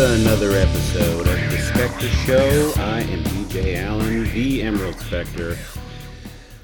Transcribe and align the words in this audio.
Another 0.00 0.52
episode 0.52 1.26
of 1.26 1.50
the 1.50 1.58
Specter 1.58 2.06
Show. 2.06 2.72
I 2.76 3.00
am 3.00 3.24
DJ 3.24 3.78
Allen, 3.78 4.32
the 4.32 4.62
Emerald 4.62 4.94
Specter, 4.94 5.58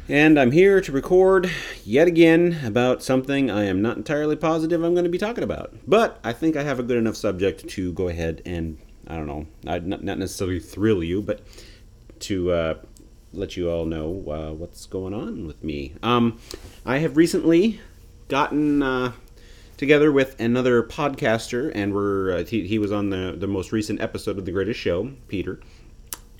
and 0.08 0.38
I'm 0.38 0.52
here 0.52 0.80
to 0.80 0.92
record 0.92 1.50
yet 1.84 2.06
again 2.06 2.60
about 2.64 3.02
something 3.02 3.50
I 3.50 3.64
am 3.64 3.82
not 3.82 3.96
entirely 3.96 4.36
positive 4.36 4.84
I'm 4.84 4.94
going 4.94 5.02
to 5.02 5.10
be 5.10 5.18
talking 5.18 5.42
about. 5.42 5.74
But 5.84 6.20
I 6.22 6.32
think 6.32 6.54
I 6.54 6.62
have 6.62 6.78
a 6.78 6.84
good 6.84 6.96
enough 6.96 7.16
subject 7.16 7.66
to 7.70 7.92
go 7.92 8.06
ahead 8.06 8.40
and, 8.46 8.78
I 9.08 9.16
don't 9.16 9.26
know, 9.26 9.48
not, 9.64 9.84
not 9.84 10.16
necessarily 10.16 10.60
thrill 10.60 11.02
you, 11.02 11.20
but 11.20 11.40
to 12.20 12.52
uh, 12.52 12.74
let 13.32 13.56
you 13.56 13.68
all 13.68 13.84
know 13.84 14.10
uh, 14.30 14.52
what's 14.52 14.86
going 14.86 15.12
on 15.12 15.44
with 15.44 15.64
me. 15.64 15.94
Um, 16.04 16.38
I 16.86 16.98
have 16.98 17.16
recently 17.16 17.80
gotten. 18.28 18.80
Uh, 18.80 19.12
together 19.76 20.12
with 20.12 20.38
another 20.40 20.82
podcaster, 20.82 21.70
and 21.74 21.94
we're 21.94 22.38
uh, 22.38 22.44
he, 22.44 22.66
he 22.66 22.78
was 22.78 22.92
on 22.92 23.10
the 23.10 23.34
the 23.36 23.46
most 23.46 23.72
recent 23.72 24.00
episode 24.00 24.38
of 24.38 24.44
the 24.44 24.52
Greatest 24.52 24.80
Show, 24.80 25.10
Peter, 25.28 25.60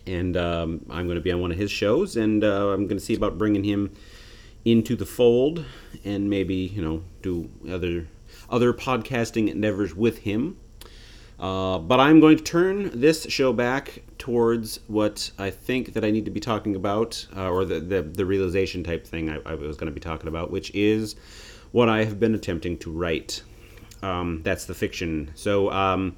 and 0.06 0.36
um, 0.36 0.86
I'm 0.90 1.06
going 1.06 1.16
to 1.16 1.22
be 1.22 1.32
on 1.32 1.40
one 1.40 1.52
of 1.52 1.58
his 1.58 1.70
shows, 1.70 2.16
and 2.16 2.44
uh, 2.44 2.68
I'm 2.68 2.86
going 2.86 2.98
to 2.98 3.04
see 3.04 3.14
about 3.14 3.38
bringing 3.38 3.64
him 3.64 3.92
into 4.64 4.96
the 4.96 5.06
fold, 5.06 5.64
and 6.04 6.30
maybe 6.30 6.54
you 6.54 6.82
know 6.82 7.02
do 7.22 7.50
other 7.70 8.06
other 8.48 8.72
podcasting 8.72 9.50
endeavors 9.50 9.94
with 9.94 10.18
him. 10.18 10.58
Uh, 11.38 11.78
but 11.78 11.98
I'm 11.98 12.20
going 12.20 12.36
to 12.36 12.44
turn 12.44 12.90
this 12.98 13.26
show 13.28 13.52
back 13.52 14.02
towards 14.18 14.78
what 14.86 15.30
I 15.36 15.50
think 15.50 15.94
that 15.94 16.04
I 16.04 16.10
need 16.10 16.24
to 16.26 16.30
be 16.30 16.38
talking 16.38 16.76
about, 16.76 17.26
uh, 17.36 17.50
or 17.50 17.64
the, 17.64 17.80
the, 17.80 18.02
the 18.02 18.24
realization 18.24 18.84
type 18.84 19.04
thing 19.04 19.28
I, 19.28 19.40
I 19.44 19.54
was 19.54 19.76
going 19.76 19.90
to 19.90 19.92
be 19.92 20.00
talking 20.00 20.28
about, 20.28 20.52
which 20.52 20.70
is 20.74 21.16
what 21.74 21.88
I 21.88 22.04
have 22.04 22.20
been 22.20 22.36
attempting 22.36 22.78
to 22.78 22.90
write. 22.92 23.42
Um, 24.00 24.42
that's 24.44 24.64
the 24.66 24.74
fiction. 24.74 25.32
So, 25.34 25.72
um, 25.72 26.14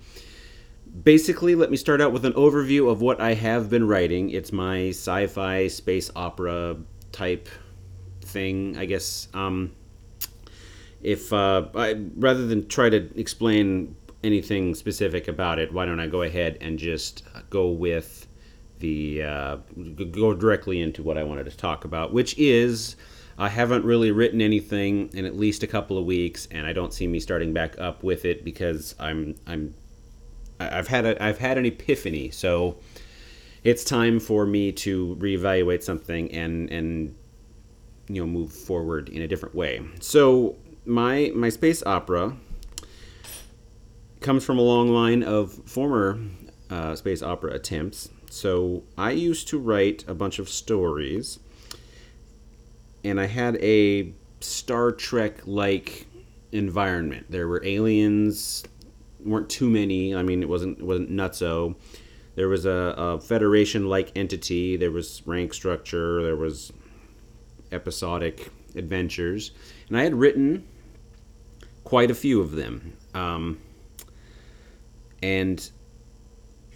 basically, 1.02 1.54
let 1.54 1.70
me 1.70 1.78
start 1.78 2.02
out 2.02 2.12
with 2.12 2.26
an 2.26 2.34
overview 2.34 2.90
of 2.90 3.00
what 3.00 3.22
I 3.22 3.32
have 3.32 3.70
been 3.70 3.88
writing. 3.88 4.28
It's 4.28 4.52
my 4.52 4.90
sci 4.90 5.26
fi 5.28 5.68
space 5.68 6.10
opera 6.14 6.76
type 7.10 7.48
thing, 8.20 8.76
I 8.76 8.84
guess. 8.84 9.28
Um, 9.32 9.72
if 11.00 11.32
uh, 11.32 11.68
I, 11.74 12.04
rather 12.16 12.46
than 12.46 12.68
try 12.68 12.90
to 12.90 13.08
explain 13.18 13.96
anything 14.22 14.74
specific 14.74 15.26
about 15.26 15.58
it, 15.58 15.72
why 15.72 15.86
don't 15.86 16.00
I 16.00 16.06
go 16.06 16.20
ahead 16.20 16.58
and 16.60 16.78
just 16.78 17.22
go 17.48 17.70
with 17.70 18.28
the 18.80 19.22
uh, 19.22 19.56
go 20.10 20.34
directly 20.34 20.82
into 20.82 21.02
what 21.02 21.16
I 21.16 21.24
wanted 21.24 21.44
to 21.44 21.56
talk 21.56 21.86
about, 21.86 22.12
which 22.12 22.36
is 22.36 22.96
I 23.38 23.48
haven't 23.48 23.84
really 23.84 24.10
written 24.10 24.40
anything 24.40 25.10
in 25.12 25.26
at 25.26 25.36
least 25.36 25.62
a 25.62 25.66
couple 25.66 25.98
of 25.98 26.04
weeks, 26.04 26.48
and 26.50 26.66
I 26.66 26.72
don't 26.72 26.92
see 26.92 27.06
me 27.06 27.20
starting 27.20 27.52
back 27.52 27.78
up 27.78 28.02
with 28.02 28.24
it 28.24 28.44
because 28.44 28.94
I'm 28.98 29.34
I'm 29.46 29.74
I've 30.58 30.88
had 30.88 31.04
a 31.04 31.22
I've 31.22 31.38
had 31.38 31.58
an 31.58 31.66
epiphany. 31.66 32.30
So 32.30 32.76
it's 33.62 33.84
time 33.84 34.20
for 34.20 34.46
me 34.46 34.72
to 34.72 35.16
reevaluate 35.20 35.82
something 35.82 36.32
and 36.32 36.70
and 36.70 37.14
you 38.08 38.20
know 38.20 38.26
move 38.26 38.52
forward 38.52 39.08
in 39.10 39.22
a 39.22 39.28
different 39.28 39.54
way. 39.54 39.82
So 40.00 40.56
my 40.86 41.30
my 41.34 41.50
space 41.50 41.82
opera 41.84 42.36
comes 44.20 44.44
from 44.44 44.58
a 44.58 44.62
long 44.62 44.88
line 44.88 45.22
of 45.22 45.52
former 45.68 46.18
uh, 46.70 46.94
space 46.96 47.22
opera 47.22 47.52
attempts. 47.52 48.08
So 48.30 48.82
I 48.96 49.10
used 49.10 49.46
to 49.48 49.58
write 49.58 50.04
a 50.08 50.14
bunch 50.14 50.38
of 50.38 50.48
stories 50.48 51.38
and 53.06 53.20
I 53.20 53.26
had 53.26 53.56
a 53.62 54.12
Star 54.40 54.90
Trek 54.90 55.46
like 55.46 56.06
environment. 56.50 57.26
There 57.30 57.46
were 57.46 57.64
aliens, 57.64 58.64
weren't 59.24 59.48
too 59.48 59.70
many. 59.70 60.14
I 60.14 60.22
mean, 60.22 60.42
it 60.42 60.48
wasn't 60.48 60.78
it 60.80 60.84
wasn't 60.84 61.10
nutso. 61.10 61.76
There 62.34 62.48
was 62.48 62.66
a, 62.66 62.94
a 62.98 63.20
Federation 63.20 63.88
like 63.88 64.10
entity. 64.16 64.76
There 64.76 64.90
was 64.90 65.22
rank 65.24 65.54
structure. 65.54 66.22
There 66.22 66.36
was 66.36 66.72
episodic 67.70 68.50
adventures, 68.74 69.52
and 69.88 69.96
I 69.96 70.02
had 70.02 70.14
written 70.14 70.66
quite 71.84 72.10
a 72.10 72.14
few 72.14 72.40
of 72.40 72.52
them. 72.52 72.92
Um, 73.14 73.58
and 75.22 75.70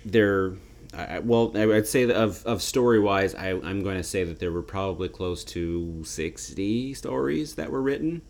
they're 0.05 0.55
I, 0.93 1.21
well, 1.21 1.53
I'd 1.57 1.87
say 1.87 2.05
that 2.05 2.17
of, 2.17 2.45
of 2.45 2.63
story 2.63 2.99
wise, 2.99 3.35
I, 3.35 3.51
I'm 3.51 3.83
going 3.83 3.97
to 3.97 4.03
say 4.03 4.25
that 4.25 4.41
there 4.41 4.51
were 4.51 4.63
probably 4.63 5.09
close 5.09 5.45
to 5.45 6.03
60 6.05 6.95
stories 6.95 7.55
that 7.55 7.71
were 7.71 7.83
written. 7.83 8.23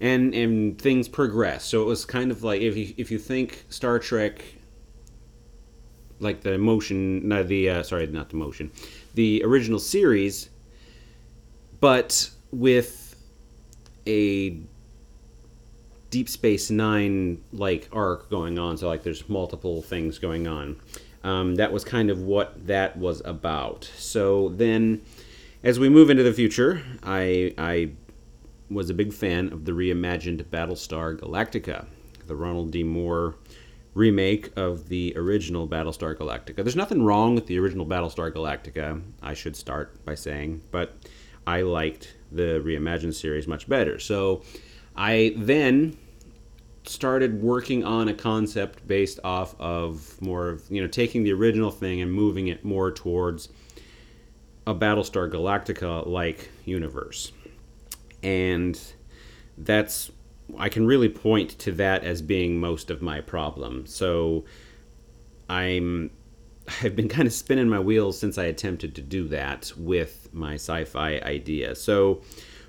And, 0.00 0.34
and 0.34 0.80
things 0.82 1.08
progressed. 1.08 1.68
So 1.68 1.80
it 1.80 1.84
was 1.84 2.04
kind 2.04 2.32
of 2.32 2.42
like 2.42 2.60
if 2.60 2.76
you, 2.76 2.92
if 2.96 3.12
you 3.12 3.18
think 3.18 3.64
Star 3.68 4.00
Trek, 4.00 4.42
like 6.18 6.40
the 6.40 6.58
motion, 6.58 7.28
not 7.28 7.46
the 7.46 7.70
uh, 7.70 7.82
sorry, 7.84 8.08
not 8.08 8.30
the 8.30 8.36
motion, 8.36 8.72
the 9.14 9.44
original 9.44 9.78
series, 9.78 10.50
but 11.78 12.30
with 12.50 13.14
a 14.06 14.58
Deep 16.10 16.28
Space 16.28 16.70
Nine 16.70 17.42
like 17.52 17.88
arc 17.92 18.28
going 18.28 18.58
on. 18.58 18.76
So 18.76 18.88
like 18.88 19.02
there's 19.02 19.28
multiple 19.28 19.82
things 19.82 20.18
going 20.18 20.46
on. 20.46 20.76
Um, 21.24 21.54
that 21.56 21.72
was 21.72 21.84
kind 21.84 22.10
of 22.10 22.22
what 22.22 22.66
that 22.66 22.96
was 22.96 23.22
about. 23.24 23.90
So 23.96 24.48
then, 24.50 25.02
as 25.62 25.78
we 25.78 25.88
move 25.88 26.10
into 26.10 26.22
the 26.22 26.32
future, 26.32 26.82
I, 27.02 27.54
I 27.56 27.92
was 28.70 28.90
a 28.90 28.94
big 28.94 29.12
fan 29.12 29.52
of 29.52 29.64
the 29.64 29.72
reimagined 29.72 30.42
Battlestar 30.44 31.18
Galactica, 31.18 31.86
the 32.26 32.34
Ronald 32.34 32.70
D. 32.70 32.82
Moore 32.82 33.36
remake 33.94 34.50
of 34.56 34.88
the 34.88 35.12
original 35.16 35.68
Battlestar 35.68 36.16
Galactica. 36.16 36.56
There's 36.56 36.76
nothing 36.76 37.04
wrong 37.04 37.34
with 37.34 37.46
the 37.46 37.58
original 37.58 37.86
Battlestar 37.86 38.32
Galactica, 38.32 39.02
I 39.22 39.34
should 39.34 39.54
start 39.54 40.04
by 40.04 40.14
saying, 40.14 40.62
but 40.70 40.96
I 41.46 41.62
liked 41.62 42.16
the 42.30 42.62
reimagined 42.64 43.14
series 43.14 43.46
much 43.46 43.68
better. 43.68 43.98
So 43.98 44.42
I 44.96 45.34
then 45.36 45.98
started 46.84 47.42
working 47.42 47.84
on 47.84 48.08
a 48.08 48.14
concept 48.14 48.86
based 48.86 49.20
off 49.22 49.54
of 49.60 50.20
more 50.20 50.48
of 50.48 50.64
you 50.70 50.80
know 50.80 50.88
taking 50.88 51.22
the 51.22 51.32
original 51.32 51.70
thing 51.70 52.00
and 52.00 52.12
moving 52.12 52.48
it 52.48 52.64
more 52.64 52.90
towards 52.90 53.48
a 54.66 54.74
Battlestar 54.74 55.30
Galactica 55.30 56.06
like 56.06 56.50
universe. 56.64 57.32
And 58.22 58.78
that's 59.58 60.10
I 60.58 60.68
can 60.68 60.86
really 60.86 61.08
point 61.08 61.50
to 61.60 61.72
that 61.72 62.04
as 62.04 62.22
being 62.22 62.60
most 62.60 62.90
of 62.90 63.02
my 63.02 63.20
problem. 63.20 63.86
So 63.86 64.44
I'm 65.48 66.10
I've 66.82 66.96
been 66.96 67.08
kind 67.08 67.26
of 67.26 67.32
spinning 67.32 67.68
my 67.68 67.80
wheels 67.80 68.18
since 68.18 68.38
I 68.38 68.44
attempted 68.44 68.94
to 68.96 69.02
do 69.02 69.28
that 69.28 69.72
with 69.76 70.28
my 70.32 70.54
sci-fi 70.54 71.20
idea. 71.20 71.74
So 71.74 72.22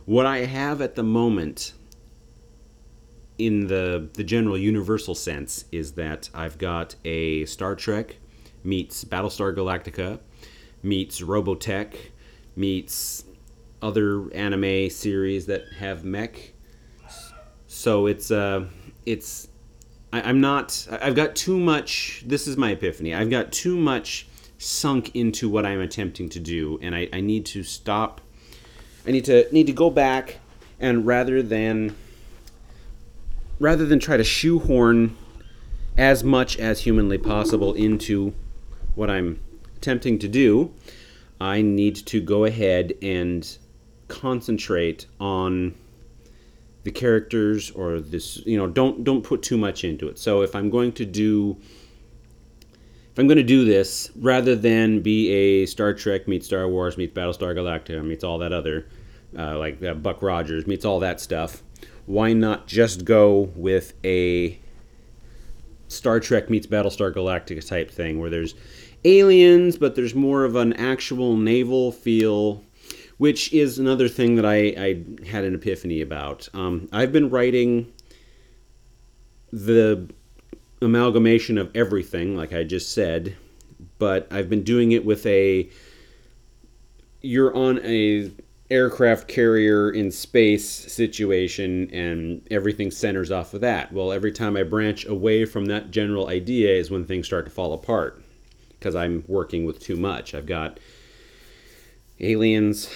what 0.05 0.25
I 0.25 0.39
have 0.39 0.81
at 0.81 0.95
the 0.95 1.03
moment 1.03 1.73
in 3.37 3.67
the 3.67 4.09
the 4.13 4.23
general 4.23 4.57
universal 4.57 5.15
sense 5.15 5.65
is 5.71 5.93
that 5.93 6.29
I've 6.33 6.57
got 6.57 6.95
a 7.03 7.45
Star 7.45 7.75
Trek 7.75 8.17
meets 8.63 9.03
Battlestar 9.03 9.55
Galactica 9.55 10.19
meets 10.81 11.21
Robotech 11.21 11.95
meets 12.55 13.25
other 13.81 14.31
anime 14.33 14.89
series 14.89 15.47
that 15.47 15.65
have 15.79 16.03
mech. 16.03 16.53
So 17.67 18.05
it's 18.05 18.31
uh 18.31 18.65
it's 19.05 19.47
I, 20.11 20.29
am 20.29 20.39
not 20.39 20.87
I've 20.91 21.15
got 21.15 21.35
too 21.35 21.59
much 21.59 22.23
this 22.25 22.47
is 22.47 22.55
my 22.55 22.71
epiphany. 22.71 23.13
I've 23.13 23.29
got 23.29 23.51
too 23.51 23.77
much 23.77 24.27
sunk 24.59 25.15
into 25.15 25.49
what 25.49 25.65
I'm 25.65 25.81
attempting 25.81 26.29
to 26.29 26.39
do 26.39 26.79
and 26.81 26.95
I, 26.95 27.09
I 27.11 27.21
need 27.21 27.45
to 27.47 27.63
stop 27.63 28.21
I 29.05 29.11
need 29.11 29.25
to 29.25 29.51
need 29.51 29.67
to 29.67 29.73
go 29.73 29.89
back 29.89 30.37
and 30.79 31.05
rather 31.05 31.41
than 31.41 31.95
rather 33.59 33.85
than 33.85 33.99
try 33.99 34.17
to 34.17 34.23
shoehorn 34.23 35.15
as 35.97 36.23
much 36.23 36.57
as 36.57 36.81
humanly 36.81 37.17
possible 37.17 37.73
into 37.73 38.33
what 38.95 39.09
I'm 39.09 39.39
attempting 39.77 40.19
to 40.19 40.27
do, 40.27 40.73
I 41.39 41.61
need 41.61 41.95
to 42.07 42.21
go 42.21 42.45
ahead 42.45 42.93
and 43.01 43.57
concentrate 44.07 45.05
on 45.19 45.75
the 46.83 46.91
characters 46.91 47.71
or 47.71 47.99
this 47.99 48.45
you 48.45 48.57
know 48.57 48.67
don't 48.67 49.03
don't 49.03 49.23
put 49.23 49.41
too 49.41 49.57
much 49.57 49.83
into 49.83 50.07
it. 50.07 50.19
So 50.19 50.41
if 50.41 50.55
i'm 50.55 50.69
going 50.69 50.91
to 50.93 51.05
do 51.05 51.57
if 51.59 53.19
i'm 53.19 53.27
going 53.27 53.37
to 53.37 53.43
do 53.43 53.63
this 53.65 54.11
rather 54.15 54.55
than 54.55 55.01
be 55.01 55.29
a 55.29 55.65
star 55.65 55.93
trek 55.93 56.27
meets 56.27 56.45
star 56.45 56.67
wars 56.67 56.97
meets 56.97 57.13
battlestar 57.13 57.55
galactica 57.55 58.03
meets 58.03 58.23
all 58.23 58.37
that 58.39 58.51
other 58.51 58.85
uh, 59.37 59.57
like 59.57 59.81
uh, 59.81 59.93
buck 59.93 60.21
rogers 60.21 60.67
meets 60.67 60.83
all 60.85 60.99
that 60.99 61.21
stuff 61.21 61.63
why 62.05 62.33
not 62.33 62.67
just 62.67 63.05
go 63.05 63.51
with 63.55 63.93
a 64.03 64.59
Star 65.87 66.19
Trek 66.19 66.49
meets 66.49 66.67
Battlestar 66.67 67.13
Galactica 67.13 67.65
type 67.65 67.91
thing 67.91 68.19
where 68.19 68.29
there's 68.29 68.55
aliens, 69.05 69.77
but 69.77 69.95
there's 69.95 70.15
more 70.15 70.43
of 70.43 70.55
an 70.55 70.73
actual 70.73 71.37
naval 71.37 71.91
feel, 71.91 72.63
which 73.17 73.53
is 73.53 73.79
another 73.79 74.07
thing 74.07 74.35
that 74.35 74.45
I, 74.45 74.55
I 74.77 75.25
had 75.25 75.43
an 75.43 75.55
epiphany 75.55 76.01
about. 76.01 76.49
Um, 76.53 76.89
I've 76.91 77.11
been 77.11 77.29
writing 77.29 77.91
the 79.51 80.09
amalgamation 80.81 81.57
of 81.57 81.71
everything, 81.75 82.35
like 82.35 82.53
I 82.53 82.63
just 82.63 82.93
said, 82.93 83.35
but 83.99 84.27
I've 84.31 84.49
been 84.49 84.63
doing 84.63 84.91
it 84.91 85.05
with 85.05 85.25
a 85.25 85.69
you're 87.21 87.55
on 87.55 87.79
a 87.83 88.31
aircraft 88.71 89.27
carrier 89.27 89.91
in 89.91 90.11
space 90.11 90.67
situation 90.67 91.89
and 91.91 92.45
everything 92.49 92.91
centers 92.91 93.31
off 93.31 93.53
of 93.53 93.61
that. 93.61 93.91
Well, 93.91 94.11
every 94.11 94.31
time 94.31 94.55
I 94.55 94.63
branch 94.63 95.05
away 95.05 95.45
from 95.45 95.65
that 95.65 95.91
general 95.91 96.27
idea 96.27 96.73
is 96.73 96.89
when 96.89 97.05
things 97.05 97.25
start 97.25 97.45
to 97.45 97.51
fall 97.51 97.73
apart 97.73 98.21
because 98.79 98.95
I'm 98.95 99.23
working 99.27 99.65
with 99.65 99.79
too 99.79 99.95
much. 99.95 100.33
I've 100.33 100.45
got 100.45 100.79
aliens 102.19 102.89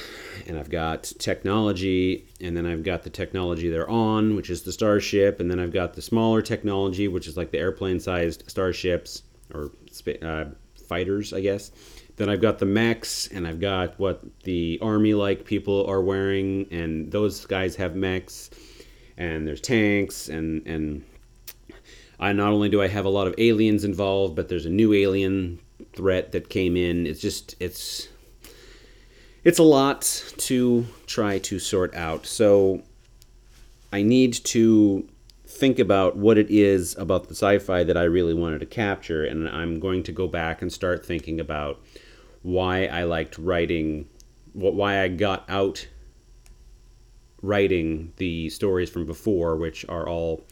and 0.47 0.57
I've 0.57 0.69
got 0.69 1.03
technology 1.19 2.25
and 2.39 2.55
then 2.55 2.65
I've 2.65 2.83
got 2.83 3.03
the 3.03 3.09
technology 3.09 3.69
they're 3.69 3.89
on, 3.89 4.35
which 4.35 4.49
is 4.49 4.63
the 4.63 4.71
starship, 4.71 5.39
and 5.39 5.51
then 5.51 5.59
I've 5.59 5.73
got 5.73 5.93
the 5.93 6.01
smaller 6.01 6.41
technology, 6.41 7.07
which 7.07 7.27
is 7.27 7.35
like 7.35 7.51
the 7.51 7.59
airplane-sized 7.59 8.49
starships 8.49 9.23
or 9.53 9.71
uh, 10.21 10.45
fighters, 10.87 11.33
I 11.33 11.41
guess 11.41 11.71
then 12.17 12.29
I've 12.29 12.41
got 12.41 12.59
the 12.59 12.65
mechs, 12.65 13.27
and 13.27 13.47
I've 13.47 13.59
got 13.59 13.99
what 13.99 14.21
the 14.43 14.79
army-like 14.81 15.45
people 15.45 15.85
are 15.87 16.01
wearing, 16.01 16.67
and 16.71 17.11
those 17.11 17.45
guys 17.45 17.75
have 17.77 17.95
mechs, 17.95 18.49
and 19.17 19.47
there's 19.47 19.61
tanks, 19.61 20.27
and 20.27 20.67
and 20.67 21.03
I 22.19 22.33
not 22.33 22.51
only 22.51 22.69
do 22.69 22.81
I 22.81 22.87
have 22.87 23.05
a 23.05 23.09
lot 23.09 23.27
of 23.27 23.35
aliens 23.37 23.83
involved, 23.83 24.35
but 24.35 24.49
there's 24.49 24.65
a 24.65 24.71
new 24.71 24.93
alien 24.93 25.59
threat 25.93 26.31
that 26.31 26.49
came 26.49 26.75
in. 26.75 27.05
It's 27.05 27.21
just 27.21 27.55
it's 27.59 28.09
it's 29.43 29.59
a 29.59 29.63
lot 29.63 30.01
to 30.37 30.85
try 31.05 31.37
to 31.39 31.59
sort 31.59 31.93
out. 31.95 32.25
So 32.25 32.81
I 33.93 34.01
need 34.01 34.33
to 34.33 35.07
think 35.45 35.79
about 35.79 36.17
what 36.17 36.37
it 36.37 36.49
is 36.49 36.95
about 36.97 37.29
the 37.29 37.35
sci-fi 37.35 37.83
that 37.83 37.95
I 37.95 38.03
really 38.03 38.33
wanted 38.33 38.59
to 38.59 38.65
capture, 38.65 39.23
and 39.23 39.47
I'm 39.47 39.79
going 39.79 40.03
to 40.03 40.11
go 40.11 40.27
back 40.27 40.61
and 40.61 40.73
start 40.73 41.05
thinking 41.05 41.39
about 41.39 41.79
why 42.47 42.85
I 42.85 43.03
liked 43.03 43.37
writing, 43.37 44.07
why 44.53 45.01
I 45.01 45.09
got 45.09 45.43
out 45.49 45.85
writing 47.41 48.13
the 48.15 48.49
stories 48.49 48.89
from 48.89 49.05
before, 49.05 49.57
which 49.57 49.85
are 49.89 50.07
all 50.07 50.45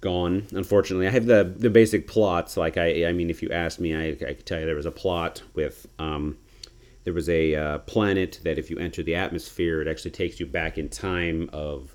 gone. 0.00 0.46
Unfortunately, 0.52 1.06
I 1.06 1.10
have 1.10 1.26
the 1.26 1.44
the 1.44 1.68
basic 1.68 2.08
plots. 2.08 2.56
Like 2.56 2.78
I, 2.78 3.04
I 3.04 3.12
mean, 3.12 3.28
if 3.28 3.42
you 3.42 3.50
asked 3.50 3.80
me, 3.80 3.94
I, 3.94 4.08
I 4.12 4.32
could 4.32 4.46
tell 4.46 4.60
you 4.60 4.66
there 4.66 4.74
was 4.74 4.86
a 4.86 4.90
plot 4.90 5.42
with. 5.54 5.86
Um, 5.98 6.38
there 7.04 7.14
was 7.14 7.30
a 7.30 7.54
uh, 7.54 7.78
planet 7.78 8.40
that 8.44 8.58
if 8.58 8.70
you 8.70 8.78
enter 8.78 9.02
the 9.02 9.14
atmosphere, 9.14 9.80
it 9.80 9.88
actually 9.88 10.10
takes 10.10 10.38
you 10.38 10.44
back 10.44 10.76
in 10.76 10.90
time 10.90 11.48
of 11.50 11.94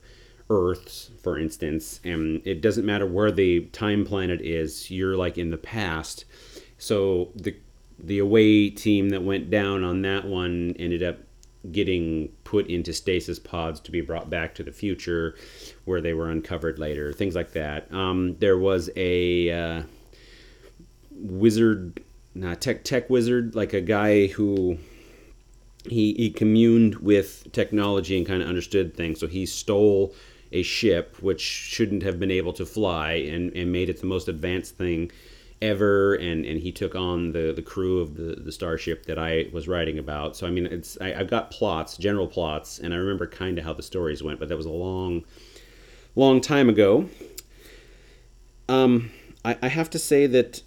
Earth's, 0.49 1.11
for 1.21 1.37
instance, 1.37 1.99
and 2.03 2.41
it 2.43 2.59
doesn't 2.59 2.87
matter 2.87 3.05
where 3.05 3.31
the 3.31 3.61
time 3.65 4.03
planet 4.03 4.41
is. 4.41 4.89
You're 4.89 5.15
like 5.15 5.37
in 5.37 5.51
the 5.51 5.57
past, 5.57 6.25
so 6.79 7.31
the 7.35 7.55
the 7.99 8.19
away 8.19 8.69
team 8.69 9.09
that 9.09 9.23
went 9.23 9.49
down 9.49 9.83
on 9.83 10.01
that 10.01 10.25
one 10.25 10.75
ended 10.77 11.03
up 11.03 11.17
getting 11.71 12.29
put 12.43 12.67
into 12.67 12.93
stasis 12.93 13.39
pods 13.39 13.79
to 13.79 13.91
be 13.91 14.01
brought 14.01 14.29
back 14.29 14.53
to 14.55 14.63
the 14.63 14.71
future 14.71 15.35
where 15.85 16.01
they 16.01 16.13
were 16.13 16.29
uncovered 16.29 16.77
later 16.77 17.11
things 17.11 17.35
like 17.35 17.51
that. 17.53 17.91
Um, 17.91 18.35
there 18.39 18.57
was 18.57 18.89
a 18.95 19.49
uh, 19.51 19.83
wizard 21.11 22.03
tech 22.59 22.83
tech 22.83 23.09
wizard 23.09 23.55
like 23.55 23.73
a 23.73 23.81
guy 23.81 24.27
who 24.27 24.77
he, 25.87 26.13
he 26.13 26.29
communed 26.29 26.95
with 26.95 27.51
technology 27.51 28.17
and 28.17 28.25
kind 28.25 28.41
of 28.41 28.47
understood 28.47 28.95
things. 28.95 29.19
So 29.19 29.27
he 29.27 29.45
stole 29.45 30.13
a 30.51 30.63
ship 30.63 31.21
which 31.21 31.41
shouldn't 31.41 32.03
have 32.03 32.19
been 32.19 32.31
able 32.31 32.53
to 32.53 32.65
fly 32.65 33.13
and, 33.13 33.55
and 33.55 33.71
made 33.71 33.89
it 33.89 33.99
the 33.99 34.07
most 34.07 34.27
advanced 34.27 34.77
thing 34.77 35.11
ever 35.61 36.15
and 36.15 36.45
and 36.45 36.59
he 36.59 36.71
took 36.71 36.95
on 36.95 37.31
the 37.31 37.53
the 37.55 37.61
crew 37.61 37.99
of 37.99 38.15
the 38.15 38.35
the 38.35 38.51
starship 38.51 39.05
that 39.05 39.17
I 39.17 39.49
was 39.51 39.67
writing 39.67 39.97
about. 39.97 40.35
So 40.35 40.45
I 40.47 40.49
mean 40.49 40.65
it's 40.65 40.99
I, 40.99 41.09
have 41.11 41.29
got 41.29 41.51
plots 41.51 41.97
general 41.97 42.27
plots 42.27 42.79
and 42.79 42.93
I 42.93 42.97
remember 42.97 43.27
kind 43.27 43.57
of 43.57 43.63
how 43.63 43.73
the 43.73 43.83
stories 43.83 44.21
went 44.21 44.39
but 44.39 44.49
that 44.49 44.57
was 44.57 44.65
a 44.65 44.71
long 44.71 45.23
long 46.15 46.41
time 46.41 46.69
ago. 46.69 47.09
Um 48.67 49.11
I, 49.43 49.57
I 49.61 49.67
have 49.69 49.89
to 49.91 49.99
say 49.99 50.27
that 50.27 50.61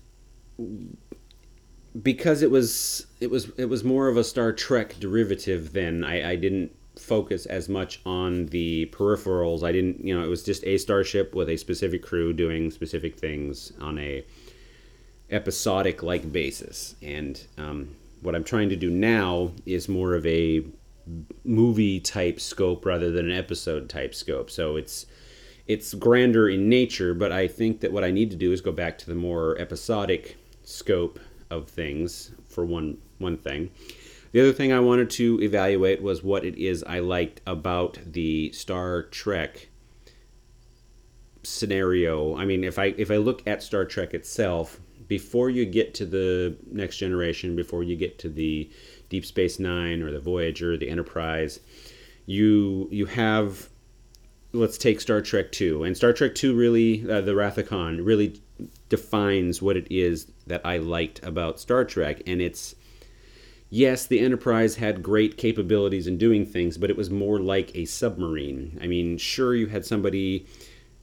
because 2.03 2.43
it 2.43 2.51
was 2.51 3.07
it 3.21 3.31
was 3.31 3.51
it 3.59 3.67
was 3.67 3.85
more 3.85 4.09
of 4.09 4.17
a 4.17 4.25
Star 4.25 4.53
Trek 4.53 4.97
derivative 4.99 5.73
then 5.73 6.03
I, 6.03 6.31
I 6.31 6.37
didn't 6.37 6.75
focus 6.99 7.47
as 7.47 7.69
much 7.69 8.01
on 8.05 8.47
the 8.47 8.87
peripherals. 8.87 9.63
I 9.63 9.73
didn't 9.73 10.05
you 10.05 10.19
know 10.19 10.25
it 10.25 10.29
was 10.29 10.43
just 10.43 10.65
a 10.65 10.79
starship 10.79 11.35
with 11.35 11.51
a 11.51 11.57
specific 11.57 12.03
crew 12.03 12.33
doing 12.33 12.71
specific 12.71 13.19
things 13.19 13.73
on 13.81 13.99
a 13.99 14.25
episodic 15.31 16.03
like 16.03 16.33
basis. 16.33 16.95
And 17.03 17.41
um, 17.57 17.97
what 18.23 18.35
I'm 18.35 18.45
trying 18.45 18.69
to 18.71 18.77
do 18.77 18.91
now 18.91 19.53
is 19.67 19.89
more 19.89 20.15
of 20.15 20.27
a 20.27 20.65
movie 21.45 22.01
type 22.01 22.41
scope 22.41 22.85
rather 22.85 23.11
than 23.11 23.31
an 23.31 23.37
episode 23.37 23.89
type 23.89 24.15
scope. 24.15 24.51
So 24.51 24.77
it's 24.77 25.07
it's 25.67 25.93
grander 25.95 26.49
in 26.49 26.69
nature, 26.69 27.13
but 27.13 27.31
I 27.31 27.47
think 27.47 27.81
that 27.81 27.93
what 27.93 28.03
I 28.03 28.11
need 28.11 28.31
to 28.31 28.37
do 28.37 28.53
is 28.53 28.61
go 28.63 28.73
back 28.73 28.97
to 28.99 29.07
the 29.07 29.15
more 29.15 29.59
episodic 29.59 30.37
scope 30.65 31.21
of 31.51 31.69
things 31.69 32.31
for 32.49 32.65
one 32.65 32.99
one 33.19 33.37
thing. 33.37 33.71
The 34.33 34.41
other 34.41 34.53
thing 34.53 34.73
I 34.73 34.81
wanted 34.81 35.09
to 35.11 35.41
evaluate 35.43 36.03
was 36.03 36.23
what 36.23 36.45
it 36.45 36.57
is 36.57 36.85
I 36.85 36.99
liked 36.99 37.41
about 37.47 37.99
the 38.05 38.53
Star 38.53 39.05
Trek 39.05 39.69
scenario. 41.43 42.37
I 42.37 42.45
mean, 42.45 42.65
if 42.65 42.79
I 42.79 42.95
if 42.99 43.11
I 43.11 43.17
look 43.17 43.47
at 43.47 43.63
Star 43.63 43.85
Trek 43.85 44.13
itself, 44.13 44.81
before 45.09 45.51
you 45.51 45.65
get 45.65 45.95
to 45.95 46.07
the 46.07 46.57
next 46.71 46.99
generation, 46.99 47.57
before 47.57 47.83
you 47.83 47.97
get 47.97 48.19
to 48.21 48.29
the 48.29 48.71
Deep 49.09 49.25
Space 49.25 49.59
Nine 49.59 50.03
or 50.03 50.13
the 50.13 50.21
Voyager, 50.21 50.77
the 50.77 50.89
Enterprise, 50.89 51.61
you 52.27 52.89
you 52.91 53.07
have 53.07 53.69
let's 54.53 54.79
take 54.79 55.01
Star 55.01 55.21
Trek 55.21 55.51
Two, 55.51 55.83
and 55.83 55.97
Star 55.97 56.13
Trek 56.13 56.35
Two 56.35 56.55
really 56.55 57.11
uh, 57.11 57.23
the 57.23 57.65
Khan 57.67 58.05
really 58.05 58.41
defines 58.89 59.63
what 59.63 59.77
it 59.77 59.87
is 59.91 60.31
that 60.47 60.61
I 60.65 60.79
liked 60.79 61.23
about 61.25 61.59
Star 61.59 61.85
Trek, 61.85 62.23
and 62.27 62.41
it's 62.43 62.75
yes, 63.71 64.07
the 64.07 64.21
Enterprise 64.21 64.77
had 64.77 65.03
great 65.03 65.37
capabilities 65.37 66.07
in 66.07 66.19
doing 66.19 66.45
things, 66.45 66.77
but 66.77 66.91
it 66.91 66.97
was 66.97 67.11
more 67.11 67.39
like 67.39 67.75
a 67.75 67.87
submarine. 67.87 68.79
I 68.83 68.87
mean, 68.87 69.19
sure, 69.19 69.55
you 69.55 69.67
had 69.67 69.85
somebody 69.87 70.47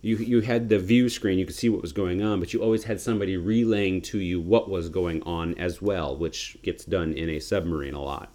you 0.06 0.18
you 0.18 0.42
had 0.42 0.70
the 0.70 0.78
view 0.78 1.10
screen, 1.10 1.40
you 1.40 1.48
could 1.48 1.56
see 1.56 1.68
what 1.68 1.82
was 1.82 1.92
going 1.92 2.22
on, 2.22 2.40
but 2.40 2.54
you 2.54 2.62
always 2.62 2.84
had 2.84 3.02
somebody 3.02 3.38
relaying 3.38 4.04
to 4.04 4.20
you 4.20 4.40
what 4.40 4.70
was 4.70 4.88
going 4.88 5.24
on 5.24 5.56
as 5.56 5.82
well, 5.82 6.16
which 6.16 6.58
gets 6.62 6.86
done 6.86 7.12
in 7.14 7.28
a 7.28 7.40
submarine 7.40 7.96
a 7.96 8.02
lot. 8.02 8.32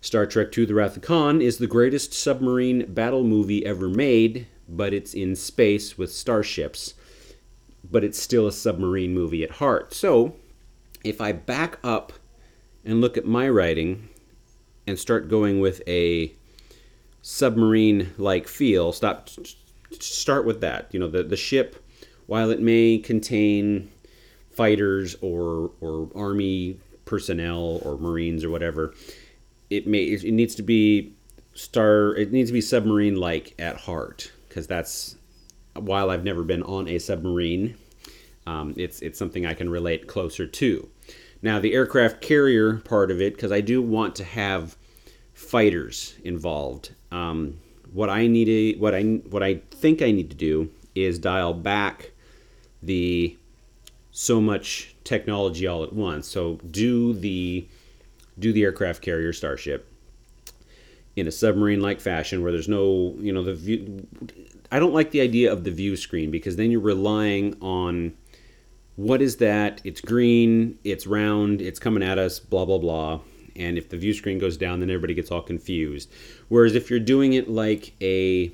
Star 0.00 0.24
Trek 0.24 0.56
II 0.56 0.64
The 0.64 0.74
Wrath 0.74 0.96
of 0.96 1.02
Khan 1.02 1.42
is 1.42 1.58
the 1.58 1.66
greatest 1.66 2.14
submarine 2.14 2.90
battle 2.94 3.24
movie 3.24 3.66
ever 3.66 3.90
made, 3.90 4.46
but 4.66 4.94
it's 4.94 5.12
in 5.12 5.36
space 5.36 5.98
with 5.98 6.10
starships. 6.10 6.94
But 7.90 8.02
it's 8.02 8.18
still 8.18 8.46
a 8.46 8.52
submarine 8.52 9.12
movie 9.12 9.44
at 9.44 9.50
heart. 9.52 9.92
So, 9.92 10.36
if 11.04 11.20
I 11.20 11.32
back 11.32 11.78
up 11.84 12.14
and 12.86 13.02
look 13.02 13.18
at 13.18 13.26
my 13.26 13.50
writing 13.50 14.08
and 14.86 14.98
start 14.98 15.28
going 15.28 15.60
with 15.60 15.82
a 15.86 16.32
submarine 17.20 18.14
like 18.16 18.48
feel, 18.48 18.92
stop 18.92 19.28
start 19.98 20.44
with 20.44 20.60
that. 20.60 20.88
You 20.92 21.00
know, 21.00 21.08
the, 21.08 21.22
the 21.22 21.36
ship, 21.36 21.84
while 22.26 22.50
it 22.50 22.60
may 22.60 22.98
contain 22.98 23.90
fighters 24.50 25.16
or, 25.20 25.70
or 25.80 26.10
army 26.14 26.78
personnel 27.04 27.80
or 27.84 27.98
marines 27.98 28.44
or 28.44 28.50
whatever, 28.50 28.94
it 29.68 29.86
may 29.86 30.04
it 30.04 30.24
needs 30.24 30.54
to 30.56 30.62
be 30.62 31.12
star 31.54 32.14
it 32.16 32.32
needs 32.32 32.50
to 32.50 32.52
be 32.54 32.60
submarine 32.60 33.16
like 33.16 33.54
at 33.58 33.76
heart 33.76 34.32
because 34.48 34.66
that's 34.66 35.16
while 35.74 36.10
I've 36.10 36.24
never 36.24 36.42
been 36.42 36.62
on 36.62 36.88
a 36.88 36.98
submarine, 36.98 37.76
um, 38.46 38.74
it's 38.76 39.00
it's 39.00 39.18
something 39.18 39.46
I 39.46 39.54
can 39.54 39.70
relate 39.70 40.06
closer 40.06 40.46
to. 40.46 40.88
Now 41.42 41.58
the 41.58 41.72
aircraft 41.72 42.20
carrier 42.20 42.78
part 42.78 43.10
of 43.10 43.20
it, 43.20 43.34
because 43.34 43.52
I 43.52 43.60
do 43.60 43.80
want 43.80 44.16
to 44.16 44.24
have 44.24 44.76
fighters 45.34 46.14
involved. 46.24 46.94
Um, 47.10 47.60
what 47.92 48.10
I 48.10 48.26
need 48.26 48.78
what 48.78 48.94
I 48.94 49.02
what 49.02 49.42
I 49.42 49.60
think 49.70 50.02
I 50.02 50.10
need 50.10 50.30
to 50.30 50.36
do 50.36 50.70
is 50.94 51.18
dial 51.18 51.54
back 51.54 52.12
the 52.82 53.36
so 54.10 54.40
much 54.40 54.94
technology 55.04 55.66
all 55.66 55.82
at 55.82 55.92
once. 55.92 56.28
So 56.28 56.58
do 56.70 57.12
the 57.12 57.66
do 58.38 58.52
the 58.52 58.62
aircraft 58.62 59.02
carrier 59.02 59.32
starship 59.32 59.86
in 61.16 61.26
a 61.26 61.30
submarine 61.30 61.80
like 61.80 62.00
fashion 62.00 62.42
where 62.42 62.52
there's 62.52 62.68
no, 62.68 63.14
you 63.18 63.32
know, 63.32 63.42
the 63.42 63.54
view 63.54 64.06
I 64.72 64.78
don't 64.78 64.94
like 64.94 65.10
the 65.10 65.20
idea 65.20 65.52
of 65.52 65.64
the 65.64 65.70
view 65.70 65.96
screen 65.96 66.30
because 66.30 66.56
then 66.56 66.70
you're 66.70 66.80
relying 66.80 67.56
on 67.60 68.14
what 68.96 69.22
is 69.22 69.36
that? 69.36 69.80
It's 69.84 70.00
green, 70.00 70.78
it's 70.84 71.06
round, 71.06 71.60
it's 71.60 71.78
coming 71.78 72.02
at 72.02 72.18
us, 72.18 72.38
blah 72.38 72.64
blah 72.64 72.78
blah 72.78 73.20
and 73.56 73.78
if 73.78 73.88
the 73.88 73.96
view 73.96 74.12
screen 74.14 74.38
goes 74.38 74.56
down 74.56 74.80
then 74.80 74.90
everybody 74.90 75.14
gets 75.14 75.30
all 75.30 75.42
confused 75.42 76.10
whereas 76.48 76.74
if 76.74 76.90
you're 76.90 77.00
doing 77.00 77.32
it 77.32 77.48
like 77.48 77.94
a 78.00 78.52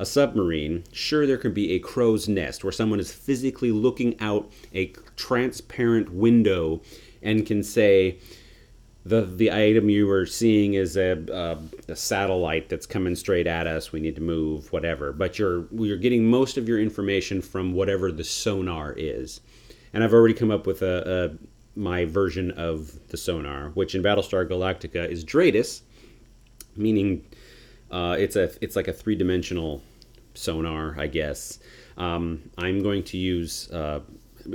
a 0.00 0.06
submarine, 0.06 0.82
sure, 0.92 1.26
there 1.26 1.36
could 1.36 1.52
be 1.52 1.72
a 1.72 1.78
crow's 1.78 2.26
nest 2.26 2.64
where 2.64 2.72
someone 2.72 2.98
is 2.98 3.12
physically 3.12 3.70
looking 3.70 4.18
out 4.18 4.50
a 4.74 4.86
transparent 5.14 6.10
window 6.10 6.80
and 7.22 7.44
can 7.44 7.62
say, 7.62 8.18
the 9.04 9.22
the 9.22 9.52
item 9.52 9.90
you 9.90 10.10
are 10.10 10.24
seeing 10.24 10.74
is 10.74 10.96
a, 10.96 11.18
a, 11.32 11.58
a, 11.92 11.96
satellite 11.96 12.68
that's 12.68 12.86
coming 12.86 13.14
straight 13.14 13.46
at 13.46 13.66
us. 13.66 13.92
We 13.92 14.00
need 14.00 14.14
to 14.16 14.22
move, 14.22 14.72
whatever. 14.72 15.12
But 15.12 15.38
you're 15.38 15.66
you're 15.72 15.96
getting 15.96 16.24
most 16.24 16.56
of 16.56 16.66
your 16.66 16.78
information 16.78 17.42
from 17.42 17.72
whatever 17.72 18.10
the 18.10 18.24
sonar 18.24 18.94
is. 18.96 19.40
And 19.92 20.02
I've 20.04 20.14
already 20.14 20.34
come 20.34 20.50
up 20.50 20.66
with 20.66 20.82
a 20.82 21.36
my 21.76 22.04
version 22.04 22.50
of 22.52 23.08
the 23.08 23.16
sonar, 23.16 23.70
which 23.70 23.94
in 23.94 24.02
Battlestar 24.02 24.48
Galactica 24.48 25.08
is 25.08 25.24
DRADIS, 25.24 25.82
meaning 26.76 27.24
uh, 27.90 28.16
it's 28.18 28.36
a 28.36 28.50
it's 28.60 28.76
like 28.76 28.88
a 28.88 28.92
three 28.92 29.16
dimensional 29.16 29.82
sonar, 30.34 30.96
I 30.98 31.06
guess. 31.06 31.58
Um, 31.96 32.50
I'm 32.58 32.82
going 32.82 33.02
to 33.04 33.18
use 33.18 33.70
uh, 33.70 34.00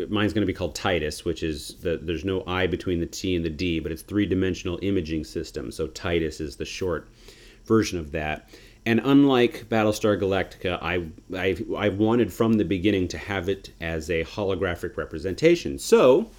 mine's 0.09 0.33
going 0.33 0.41
to 0.41 0.51
be 0.51 0.53
called 0.53 0.75
Titus, 0.75 1.25
which 1.25 1.43
is 1.43 1.75
the 1.75 1.97
there's 2.01 2.25
no 2.25 2.43
I 2.47 2.67
between 2.67 2.99
the 2.99 3.05
T 3.05 3.35
and 3.35 3.45
the 3.45 3.49
D, 3.49 3.79
but 3.79 3.91
it's 3.91 4.01
three 4.01 4.25
dimensional 4.25 4.79
imaging 4.81 5.23
system. 5.23 5.71
So 5.71 5.87
Titus 5.87 6.39
is 6.39 6.55
the 6.55 6.65
short 6.65 7.07
version 7.65 7.99
of 7.99 8.11
that. 8.11 8.49
And 8.87 9.01
unlike 9.03 9.65
Battlestar 9.67 10.19
Galactica, 10.19 10.77
I, 10.79 11.07
I, 11.35 11.57
I 11.75 11.89
wanted 11.89 12.31
from 12.31 12.53
the 12.53 12.65
beginning 12.65 13.07
to 13.09 13.17
have 13.17 13.49
it 13.49 13.71
as 13.81 14.11
a 14.11 14.23
holographic 14.25 14.95
representation. 14.95 15.79
So 15.79 16.29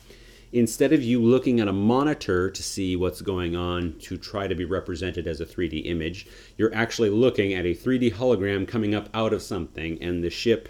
instead 0.53 0.93
of 0.93 1.03
you 1.03 1.21
looking 1.21 1.61
at 1.61 1.69
a 1.69 1.73
monitor 1.73 2.51
to 2.51 2.63
see 2.63 2.97
what's 2.97 3.21
going 3.21 3.57
on 3.57 3.95
to 4.01 4.17
try 4.17 4.47
to 4.47 4.55
be 4.55 4.65
represented 4.65 5.27
as 5.27 5.41
a 5.41 5.47
3D 5.47 5.87
image, 5.87 6.27
you're 6.57 6.75
actually 6.75 7.11
looking 7.11 7.53
at 7.53 7.67
a 7.67 7.75
3D 7.75 8.15
hologram 8.15 8.67
coming 8.67 8.95
up 8.95 9.09
out 9.13 9.33
of 9.33 9.43
something, 9.43 10.01
and 10.03 10.23
the 10.23 10.31
ship 10.31 10.69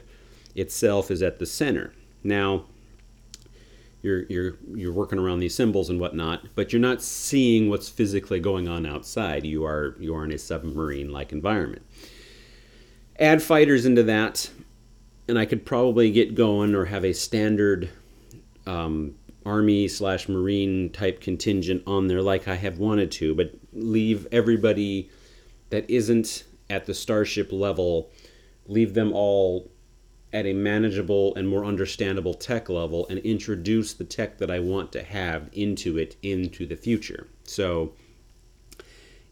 itself 0.54 1.10
is 1.10 1.22
at 1.22 1.38
the 1.38 1.46
center. 1.46 1.92
Now, 2.24 2.64
you're 4.02 4.24
you're 4.28 4.58
you're 4.74 4.92
working 4.92 5.18
around 5.18 5.40
these 5.40 5.54
symbols 5.54 5.90
and 5.90 6.00
whatnot, 6.00 6.46
but 6.54 6.72
you're 6.72 6.80
not 6.80 7.02
seeing 7.02 7.68
what's 7.68 7.88
physically 7.88 8.40
going 8.40 8.68
on 8.68 8.86
outside. 8.86 9.44
You 9.44 9.64
are 9.64 9.96
you 9.98 10.14
are 10.14 10.24
in 10.24 10.32
a 10.32 10.38
submarine-like 10.38 11.32
environment. 11.32 11.82
Add 13.18 13.42
fighters 13.42 13.84
into 13.84 14.02
that, 14.04 14.50
and 15.26 15.38
I 15.38 15.44
could 15.44 15.64
probably 15.64 16.10
get 16.10 16.34
going 16.34 16.74
or 16.74 16.84
have 16.84 17.04
a 17.04 17.12
standard 17.12 17.90
um, 18.66 19.14
army 19.46 19.88
slash 19.88 20.28
marine 20.28 20.90
type 20.90 21.20
contingent 21.20 21.82
on 21.86 22.08
there 22.08 22.20
like 22.20 22.48
I 22.48 22.56
have 22.56 22.78
wanted 22.78 23.10
to, 23.12 23.34
but 23.34 23.52
leave 23.72 24.26
everybody 24.32 25.10
that 25.70 25.88
isn't 25.88 26.44
at 26.68 26.86
the 26.86 26.94
starship 26.94 27.52
level, 27.52 28.10
leave 28.66 28.94
them 28.94 29.12
all 29.12 29.70
at 30.32 30.44
a 30.44 30.52
manageable 30.52 31.34
and 31.36 31.48
more 31.48 31.64
understandable 31.64 32.34
tech 32.34 32.68
level 32.68 33.06
and 33.08 33.20
introduce 33.20 33.94
the 33.94 34.04
tech 34.04 34.38
that 34.38 34.50
I 34.50 34.58
want 34.58 34.92
to 34.92 35.02
have 35.02 35.48
into 35.52 35.96
it 35.96 36.16
into 36.22 36.66
the 36.66 36.76
future. 36.76 37.28
So 37.44 37.94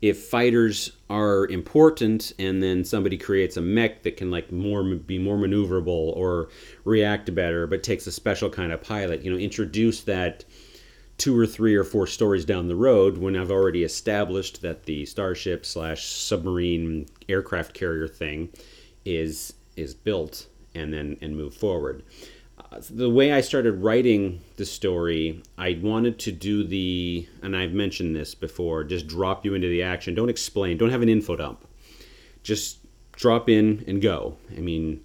if 0.05 0.27
fighters 0.27 0.93
are 1.09 1.47
important 1.47 2.35
and 2.39 2.63
then 2.63 2.85
somebody 2.85 3.17
creates 3.17 3.57
a 3.57 3.61
mech 3.63 4.03
that 4.03 4.19
can 4.19 4.31
like 4.31 4.53
more 4.53 4.85
be 4.85 5.19
more 5.19 5.39
maneuverable 5.39 6.15
or 6.15 6.51
react 6.85 7.35
better 7.35 7.67
but 7.67 7.83
takes 7.83 8.07
a 8.07 8.13
special 8.13 8.51
kind 8.51 8.71
of 8.71 8.83
pilot, 8.83 9.23
you 9.23 9.33
know, 9.33 9.39
introduce 9.39 10.03
that 10.03 10.45
two 11.17 11.35
or 11.39 11.47
three 11.47 11.75
or 11.75 11.85
four 11.85 12.07
stories 12.07 12.45
down 12.45 12.69
the 12.69 12.77
road 12.77 13.17
when 13.17 13.35
I've 13.35 13.51
already 13.51 13.83
established 13.83 14.61
that 14.61 14.83
the 14.83 15.07
starship 15.07 15.65
slash 15.65 16.05
submarine 16.05 17.07
aircraft 17.27 17.73
carrier 17.73 18.07
thing 18.07 18.51
is 19.07 19.55
is 19.75 19.95
built 19.95 20.49
and 20.75 20.93
then 20.93 21.17
and 21.23 21.35
move 21.35 21.55
forward. 21.55 22.03
Uh, 22.57 22.81
the 22.89 23.11
way 23.11 23.33
I 23.33 23.41
started 23.41 23.83
writing 23.83 24.41
the 24.57 24.65
story, 24.65 25.43
I 25.59 25.79
wanted 25.83 26.19
to 26.21 26.33
do 26.33 26.65
the, 26.65 27.29
and 27.43 27.57
I've 27.57 27.73
mentioned 27.73 28.15
this 28.15 28.35
before, 28.35 28.85
just 28.85 29.09
drop 29.09 29.45
you 29.45 29.55
into 29.55 29.69
the 29.69 29.83
action. 29.83 30.15
Don't 30.15 30.29
explain. 30.29 30.79
Don't 30.79 30.91
have 30.91 31.03
an 31.03 31.09
info 31.09 31.37
dump. 31.37 31.67
Just 32.43 32.79
drop 33.13 33.49
in 33.49 33.85
and 33.89 34.01
go. 34.01 34.37
I 34.57 34.61
mean, 34.61 35.03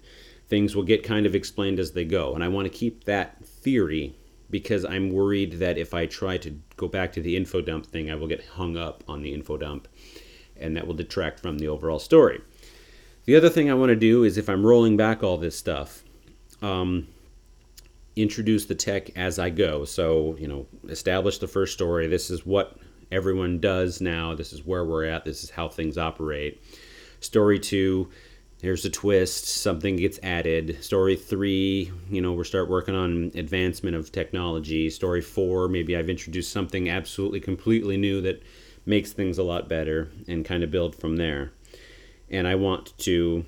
things 0.48 0.76
will 0.76 0.82
get 0.84 1.02
kind 1.02 1.26
of 1.26 1.34
explained 1.34 1.80
as 1.80 1.92
they 1.92 2.04
go, 2.04 2.34
and 2.34 2.44
I 2.44 2.48
want 2.48 2.70
to 2.70 2.78
keep 2.78 3.04
that 3.04 3.44
theory 3.44 4.14
because 4.50 4.84
I'm 4.84 5.10
worried 5.10 5.54
that 5.54 5.78
if 5.78 5.94
I 5.94 6.06
try 6.06 6.36
to 6.38 6.60
go 6.76 6.88
back 6.88 7.12
to 7.12 7.20
the 7.20 7.36
info 7.36 7.60
dump 7.60 7.86
thing, 7.86 8.10
I 8.10 8.16
will 8.16 8.26
get 8.26 8.44
hung 8.44 8.76
up 8.76 9.04
on 9.08 9.22
the 9.22 9.32
info 9.32 9.56
dump, 9.56 9.88
and 10.56 10.76
that 10.76 10.86
will 10.86 10.94
detract 10.94 11.40
from 11.40 11.58
the 11.58 11.68
overall 11.68 12.00
story. 12.00 12.40
The 13.26 13.36
other 13.36 13.48
thing 13.48 13.70
I 13.70 13.74
want 13.74 13.90
to 13.90 13.96
do 13.96 14.24
is 14.24 14.36
if 14.36 14.48
I'm 14.48 14.66
rolling 14.66 14.96
back 14.96 15.22
all 15.22 15.36
this 15.36 15.56
stuff, 15.56 16.02
um, 16.62 17.06
introduce 18.22 18.66
the 18.66 18.74
tech 18.74 19.16
as 19.16 19.38
I 19.38 19.50
go. 19.50 19.84
So, 19.84 20.36
you 20.38 20.48
know, 20.48 20.66
establish 20.88 21.38
the 21.38 21.48
first 21.48 21.72
story. 21.72 22.06
This 22.06 22.30
is 22.30 22.46
what 22.46 22.76
everyone 23.10 23.60
does 23.60 24.00
now. 24.00 24.34
This 24.34 24.52
is 24.52 24.64
where 24.64 24.84
we're 24.84 25.04
at. 25.04 25.24
This 25.24 25.42
is 25.44 25.50
how 25.50 25.68
things 25.68 25.98
operate. 25.98 26.62
Story 27.20 27.58
two, 27.58 28.08
here's 28.62 28.84
a 28.84 28.90
twist. 28.90 29.46
Something 29.48 29.96
gets 29.96 30.18
added. 30.22 30.82
Story 30.82 31.16
three, 31.16 31.90
you 32.10 32.20
know, 32.20 32.32
we 32.32 32.44
start 32.44 32.68
working 32.70 32.94
on 32.94 33.32
advancement 33.34 33.96
of 33.96 34.12
technology. 34.12 34.90
Story 34.90 35.20
four, 35.20 35.68
maybe 35.68 35.96
I've 35.96 36.10
introduced 36.10 36.52
something 36.52 36.88
absolutely 36.88 37.40
completely 37.40 37.96
new 37.96 38.20
that 38.22 38.42
makes 38.86 39.12
things 39.12 39.38
a 39.38 39.42
lot 39.42 39.68
better 39.68 40.10
and 40.26 40.44
kind 40.44 40.62
of 40.64 40.70
build 40.70 40.94
from 40.94 41.16
there 41.16 41.52
and 42.30 42.46
I 42.46 42.54
want 42.54 42.96
to 42.98 43.44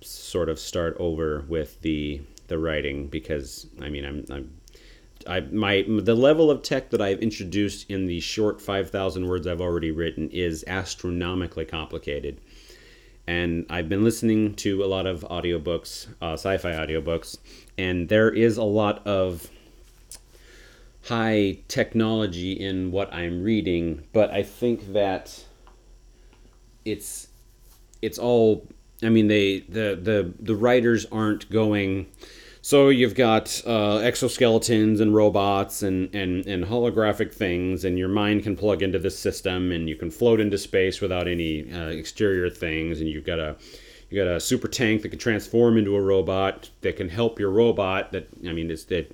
sort 0.00 0.48
of 0.48 0.58
start 0.58 0.96
over 0.98 1.44
with 1.48 1.80
the 1.82 2.22
the 2.52 2.58
writing 2.58 3.06
because 3.08 3.66
I 3.80 3.88
mean 3.88 4.04
I'm 4.04 4.24
I'm 4.30 4.52
I 5.26 5.40
my 5.40 5.84
the 5.88 6.14
level 6.14 6.50
of 6.50 6.62
tech 6.62 6.90
that 6.90 7.00
I've 7.00 7.20
introduced 7.20 7.90
in 7.90 8.06
the 8.06 8.20
short 8.20 8.60
5000 8.60 9.26
words 9.26 9.46
I've 9.46 9.62
already 9.62 9.90
written 9.90 10.28
is 10.30 10.64
astronomically 10.66 11.64
complicated. 11.64 12.40
And 13.26 13.66
I've 13.70 13.88
been 13.88 14.04
listening 14.04 14.54
to 14.56 14.84
a 14.84 14.86
lot 14.86 15.06
of 15.06 15.20
audiobooks, 15.30 16.08
uh, 16.20 16.32
sci-fi 16.32 16.72
audiobooks, 16.72 17.38
and 17.78 18.08
there 18.08 18.30
is 18.30 18.56
a 18.56 18.64
lot 18.64 19.06
of 19.06 19.48
high 21.04 21.58
technology 21.68 22.52
in 22.52 22.90
what 22.90 23.14
I'm 23.14 23.42
reading, 23.42 24.02
but 24.12 24.30
I 24.30 24.42
think 24.42 24.92
that 24.92 25.44
it's 26.84 27.28
it's 28.02 28.18
all 28.18 28.66
I 29.02 29.08
mean 29.08 29.28
they 29.28 29.60
the 29.60 29.98
the 30.00 30.34
the 30.40 30.56
writers 30.56 31.06
aren't 31.12 31.50
going 31.50 32.08
so 32.64 32.88
you've 32.90 33.16
got 33.16 33.60
uh, 33.66 33.98
exoskeletons 33.98 35.00
and 35.00 35.12
robots 35.12 35.82
and, 35.82 36.14
and, 36.14 36.46
and 36.46 36.64
holographic 36.64 37.34
things, 37.34 37.84
and 37.84 37.98
your 37.98 38.08
mind 38.08 38.44
can 38.44 38.56
plug 38.56 38.82
into 38.82 39.00
this 39.00 39.18
system, 39.18 39.72
and 39.72 39.88
you 39.88 39.96
can 39.96 40.12
float 40.12 40.40
into 40.40 40.56
space 40.56 41.00
without 41.00 41.26
any 41.26 41.70
uh, 41.72 41.88
exterior 41.88 42.48
things, 42.48 43.00
and 43.00 43.10
you've 43.10 43.26
got 43.26 43.40
a 43.40 43.56
you 44.10 44.22
got 44.22 44.30
a 44.30 44.38
super 44.38 44.68
tank 44.68 45.02
that 45.02 45.08
can 45.08 45.18
transform 45.18 45.76
into 45.76 45.96
a 45.96 46.00
robot 46.00 46.70
that 46.82 46.96
can 46.96 47.08
help 47.08 47.40
your 47.40 47.50
robot. 47.50 48.12
That 48.12 48.28
I 48.46 48.52
mean, 48.52 48.70
it's 48.70 48.84
that 48.84 49.12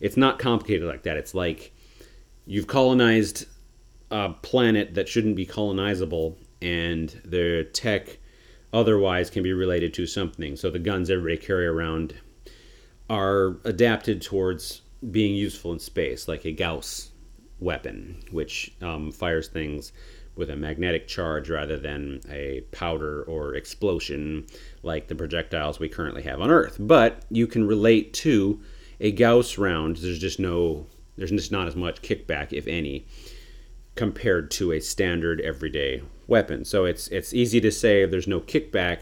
it's 0.00 0.16
not 0.16 0.40
complicated 0.40 0.88
like 0.88 1.04
that. 1.04 1.16
It's 1.16 1.34
like 1.34 1.72
you've 2.46 2.66
colonized 2.66 3.46
a 4.10 4.30
planet 4.30 4.94
that 4.94 5.08
shouldn't 5.08 5.36
be 5.36 5.46
colonizable, 5.46 6.36
and 6.60 7.08
the 7.24 7.68
tech 7.72 8.18
otherwise 8.72 9.30
can 9.30 9.44
be 9.44 9.52
related 9.52 9.94
to 9.94 10.06
something. 10.06 10.56
So 10.56 10.70
the 10.70 10.78
guns 10.80 11.08
everybody 11.08 11.36
carry 11.36 11.66
around 11.66 12.14
are 13.10 13.58
adapted 13.64 14.22
towards 14.22 14.82
being 15.10 15.34
useful 15.34 15.72
in 15.72 15.80
space, 15.80 16.28
like 16.28 16.44
a 16.44 16.52
Gauss 16.52 17.10
weapon, 17.58 18.22
which 18.30 18.72
um, 18.80 19.10
fires 19.10 19.48
things 19.48 19.92
with 20.36 20.48
a 20.48 20.56
magnetic 20.56 21.08
charge 21.08 21.50
rather 21.50 21.76
than 21.76 22.20
a 22.30 22.62
powder 22.70 23.24
or 23.24 23.56
explosion 23.56 24.46
like 24.84 25.08
the 25.08 25.14
projectiles 25.14 25.80
we 25.80 25.88
currently 25.88 26.22
have 26.22 26.40
on 26.40 26.50
Earth. 26.50 26.76
But 26.78 27.24
you 27.30 27.48
can 27.48 27.66
relate 27.66 28.14
to 28.14 28.60
a 29.00 29.10
Gauss 29.10 29.58
round. 29.58 29.96
There's 29.96 30.20
just 30.20 30.38
no, 30.38 30.86
there's 31.16 31.32
just 31.32 31.52
not 31.52 31.66
as 31.66 31.74
much 31.74 32.02
kickback, 32.02 32.52
if 32.52 32.68
any, 32.68 33.06
compared 33.96 34.52
to 34.52 34.70
a 34.72 34.80
standard 34.80 35.40
everyday 35.40 36.02
weapon. 36.28 36.64
So 36.64 36.84
it's 36.84 37.08
it's 37.08 37.34
easy 37.34 37.60
to 37.60 37.72
say 37.72 38.06
there's 38.06 38.28
no 38.28 38.40
kickback 38.40 39.00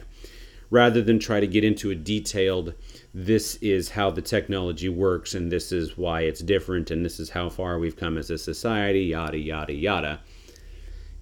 rather 0.70 1.02
than 1.02 1.18
try 1.18 1.40
to 1.40 1.46
get 1.46 1.64
into 1.64 1.90
a 1.90 1.94
detailed 1.94 2.74
this 3.20 3.56
is 3.56 3.90
how 3.90 4.12
the 4.12 4.22
technology 4.22 4.88
works 4.88 5.34
and 5.34 5.50
this 5.50 5.72
is 5.72 5.98
why 5.98 6.20
it's 6.20 6.38
different 6.38 6.88
and 6.92 7.04
this 7.04 7.18
is 7.18 7.30
how 7.30 7.48
far 7.48 7.76
we've 7.80 7.96
come 7.96 8.16
as 8.16 8.30
a 8.30 8.38
society 8.38 9.00
yada 9.06 9.36
yada 9.36 9.72
yada 9.72 10.20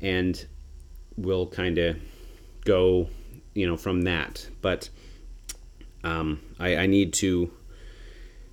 and 0.03 0.45
we'll 1.17 1.47
kind 1.47 1.79
of 1.79 1.97
go 2.67 3.09
you 3.55 3.67
know 3.67 3.79
from 3.79 4.03
that 4.03 4.47
but 4.61 4.91
um, 6.05 6.39
I, 6.59 6.77
I 6.77 6.87
need 6.87 7.15
to 7.15 7.51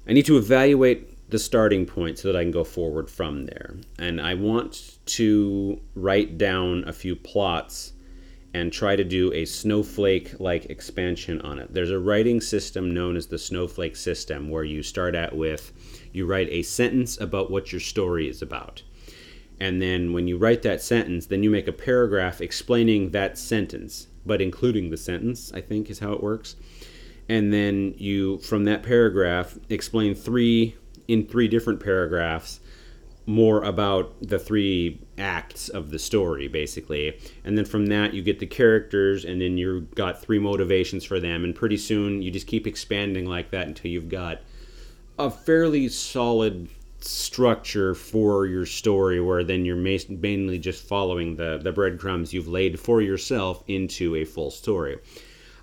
i 0.07 0.13
need 0.13 0.25
to 0.27 0.38
evaluate 0.38 1.09
the 1.29 1.39
starting 1.39 1.85
point 1.85 2.19
so 2.19 2.31
that 2.31 2.38
I 2.38 2.43
can 2.43 2.51
go 2.51 2.63
forward 2.63 3.09
from 3.09 3.47
there. 3.47 3.75
And 3.97 4.21
I 4.21 4.35
want 4.35 5.00
to 5.05 5.81
write 5.95 6.38
down 6.38 6.83
a 6.88 6.93
few 6.93 7.15
plots 7.15 7.93
and 8.53 8.72
try 8.72 8.95
to 8.95 9.03
do 9.03 9.33
a 9.33 9.45
snowflake 9.45 10.39
like 10.39 10.65
expansion 10.65 11.41
on 11.41 11.60
it. 11.60 11.74
There's 11.74 11.89
a 11.89 12.00
writing 12.00 12.39
system 12.39 12.93
known 12.93 13.15
as 13.15 13.27
the 13.27 13.39
snowflake 13.39 13.95
system 13.95 14.50
where 14.50 14.63
you 14.63 14.83
start 14.83 15.15
out 15.15 15.36
with 15.36 15.72
you 16.13 16.25
write 16.27 16.50
a 16.50 16.62
sentence 16.62 17.19
about 17.19 17.50
what 17.50 17.72
your 17.72 17.81
story 17.81 18.29
is 18.29 18.41
about. 18.41 18.83
And 19.60 19.81
then 19.81 20.13
when 20.13 20.27
you 20.27 20.38
write 20.38 20.62
that 20.63 20.81
sentence, 20.81 21.25
then 21.25 21.41
you 21.41 21.50
make 21.50 21.67
a 21.67 21.74
paragraph 21.74 22.41
explaining 22.41 23.10
that 23.12 23.38
sentence, 23.38 24.07
but 24.25 24.41
including 24.41 24.89
the 24.89 24.98
sentence, 24.98 25.51
I 25.53 25.62
think 25.62 25.89
is 25.89 26.00
how 26.00 26.13
it 26.13 26.24
works. 26.24 26.55
And 27.27 27.51
then 27.51 27.95
you 27.98 28.39
from 28.39 28.65
that 28.65 28.83
paragraph 28.83 29.57
explain 29.69 30.13
three 30.13 30.75
in 31.07 31.25
three 31.25 31.48
different 31.48 31.79
paragraphs 31.79 32.60
more 33.25 33.63
about 33.63 34.15
the 34.21 34.37
three 34.37 34.99
acts 35.17 35.69
of 35.69 35.91
the 35.91 35.99
story 35.99 36.47
basically. 36.47 37.17
And 37.43 37.57
then 37.57 37.65
from 37.65 37.85
that 37.87 38.13
you 38.13 38.21
get 38.21 38.39
the 38.39 38.45
characters 38.45 39.25
and 39.25 39.41
then 39.41 39.57
you've 39.57 39.93
got 39.95 40.21
three 40.21 40.39
motivations 40.39 41.03
for 41.03 41.19
them. 41.19 41.43
And 41.43 41.55
pretty 41.55 41.77
soon 41.77 42.21
you 42.21 42.31
just 42.31 42.47
keep 42.47 42.67
expanding 42.67 43.25
like 43.25 43.51
that 43.51 43.67
until 43.67 43.91
you've 43.91 44.09
got 44.09 44.41
a 45.17 45.29
fairly 45.29 45.87
solid 45.89 46.67
structure 46.99 47.93
for 47.93 48.45
your 48.45 48.65
story 48.65 49.19
where 49.19 49.43
then 49.43 49.65
you're 49.65 49.75
mainly 49.75 50.57
just 50.57 50.87
following 50.87 51.35
the, 51.35 51.59
the 51.61 51.71
breadcrumbs 51.71 52.33
you've 52.33 52.47
laid 52.47 52.79
for 52.79 53.01
yourself 53.01 53.63
into 53.67 54.15
a 54.15 54.25
full 54.25 54.51
story. 54.51 54.97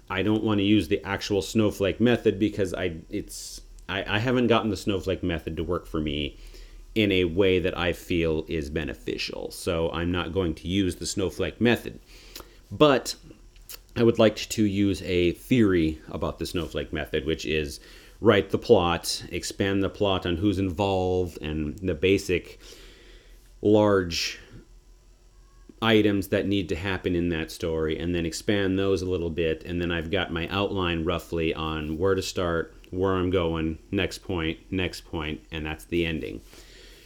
I 0.08 0.22
don't 0.22 0.42
want 0.42 0.58
to 0.58 0.64
use 0.64 0.88
the 0.88 1.02
actual 1.04 1.40
snowflake 1.40 2.00
method 2.00 2.38
because 2.38 2.74
i 2.74 2.96
it's 3.10 3.60
I, 3.88 4.16
I 4.16 4.18
haven't 4.18 4.48
gotten 4.48 4.70
the 4.70 4.76
snowflake 4.76 5.22
method 5.22 5.56
to 5.56 5.64
work 5.64 5.86
for 5.86 6.00
me 6.00 6.36
in 6.94 7.12
a 7.12 7.24
way 7.24 7.58
that 7.58 7.76
I 7.76 7.92
feel 7.92 8.44
is 8.48 8.70
beneficial. 8.70 9.50
So 9.50 9.90
I'm 9.92 10.10
not 10.10 10.32
going 10.32 10.54
to 10.56 10.68
use 10.68 10.96
the 10.96 11.06
snowflake 11.06 11.60
method. 11.60 12.00
But 12.70 13.14
I 13.96 14.02
would 14.02 14.18
like 14.18 14.36
to 14.36 14.64
use 14.64 15.02
a 15.02 15.32
theory 15.32 16.00
about 16.08 16.38
the 16.38 16.46
snowflake 16.46 16.92
method, 16.92 17.26
which 17.26 17.46
is 17.46 17.80
write 18.20 18.50
the 18.50 18.58
plot, 18.58 19.24
expand 19.30 19.82
the 19.82 19.88
plot 19.88 20.26
on 20.26 20.36
who's 20.36 20.58
involved, 20.58 21.38
and 21.40 21.78
the 21.78 21.94
basic 21.94 22.60
large 23.62 24.38
items 25.82 26.28
that 26.28 26.46
need 26.46 26.68
to 26.68 26.76
happen 26.76 27.14
in 27.14 27.30
that 27.30 27.50
story, 27.50 27.98
and 27.98 28.14
then 28.14 28.26
expand 28.26 28.78
those 28.78 29.00
a 29.00 29.10
little 29.10 29.30
bit. 29.30 29.64
And 29.64 29.80
then 29.80 29.90
I've 29.90 30.10
got 30.10 30.32
my 30.32 30.46
outline 30.48 31.04
roughly 31.04 31.54
on 31.54 31.98
where 31.98 32.14
to 32.14 32.22
start, 32.22 32.74
where 32.90 33.14
I'm 33.14 33.30
going, 33.30 33.78
next 33.90 34.18
point, 34.18 34.58
next 34.70 35.02
point, 35.02 35.40
and 35.50 35.64
that's 35.64 35.84
the 35.84 36.04
ending 36.04 36.42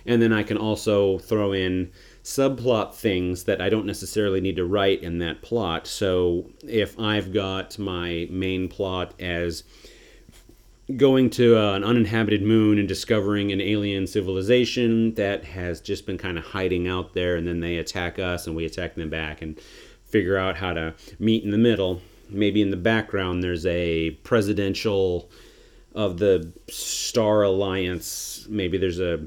and 0.06 0.20
then 0.20 0.32
I 0.32 0.42
can 0.42 0.56
also 0.56 1.18
throw 1.18 1.52
in 1.52 1.90
subplot 2.22 2.94
things 2.94 3.44
that 3.44 3.60
I 3.60 3.68
don't 3.68 3.86
necessarily 3.86 4.40
need 4.40 4.56
to 4.56 4.64
write 4.64 5.02
in 5.02 5.18
that 5.18 5.42
plot. 5.42 5.86
So 5.86 6.50
if 6.66 6.98
I've 6.98 7.32
got 7.32 7.78
my 7.78 8.26
main 8.30 8.68
plot 8.68 9.14
as 9.20 9.64
going 10.96 11.30
to 11.30 11.56
uh, 11.56 11.74
an 11.74 11.84
uninhabited 11.84 12.42
moon 12.42 12.78
and 12.78 12.86
discovering 12.86 13.52
an 13.52 13.60
alien 13.60 14.06
civilization 14.06 15.14
that 15.14 15.44
has 15.44 15.80
just 15.80 16.06
been 16.06 16.18
kind 16.18 16.36
of 16.36 16.44
hiding 16.44 16.88
out 16.88 17.14
there, 17.14 17.36
and 17.36 17.46
then 17.46 17.60
they 17.60 17.76
attack 17.76 18.18
us 18.18 18.46
and 18.46 18.54
we 18.54 18.66
attack 18.66 18.94
them 18.94 19.08
back 19.08 19.40
and 19.40 19.58
figure 20.04 20.36
out 20.36 20.56
how 20.56 20.72
to 20.72 20.94
meet 21.18 21.42
in 21.42 21.50
the 21.50 21.58
middle. 21.58 22.00
Maybe 22.28 22.60
in 22.62 22.70
the 22.70 22.76
background 22.76 23.42
there's 23.42 23.66
a 23.66 24.10
presidential 24.22 25.30
of 25.94 26.18
the 26.18 26.52
Star 26.68 27.42
Alliance. 27.42 28.46
Maybe 28.48 28.78
there's 28.78 29.00
a 29.00 29.20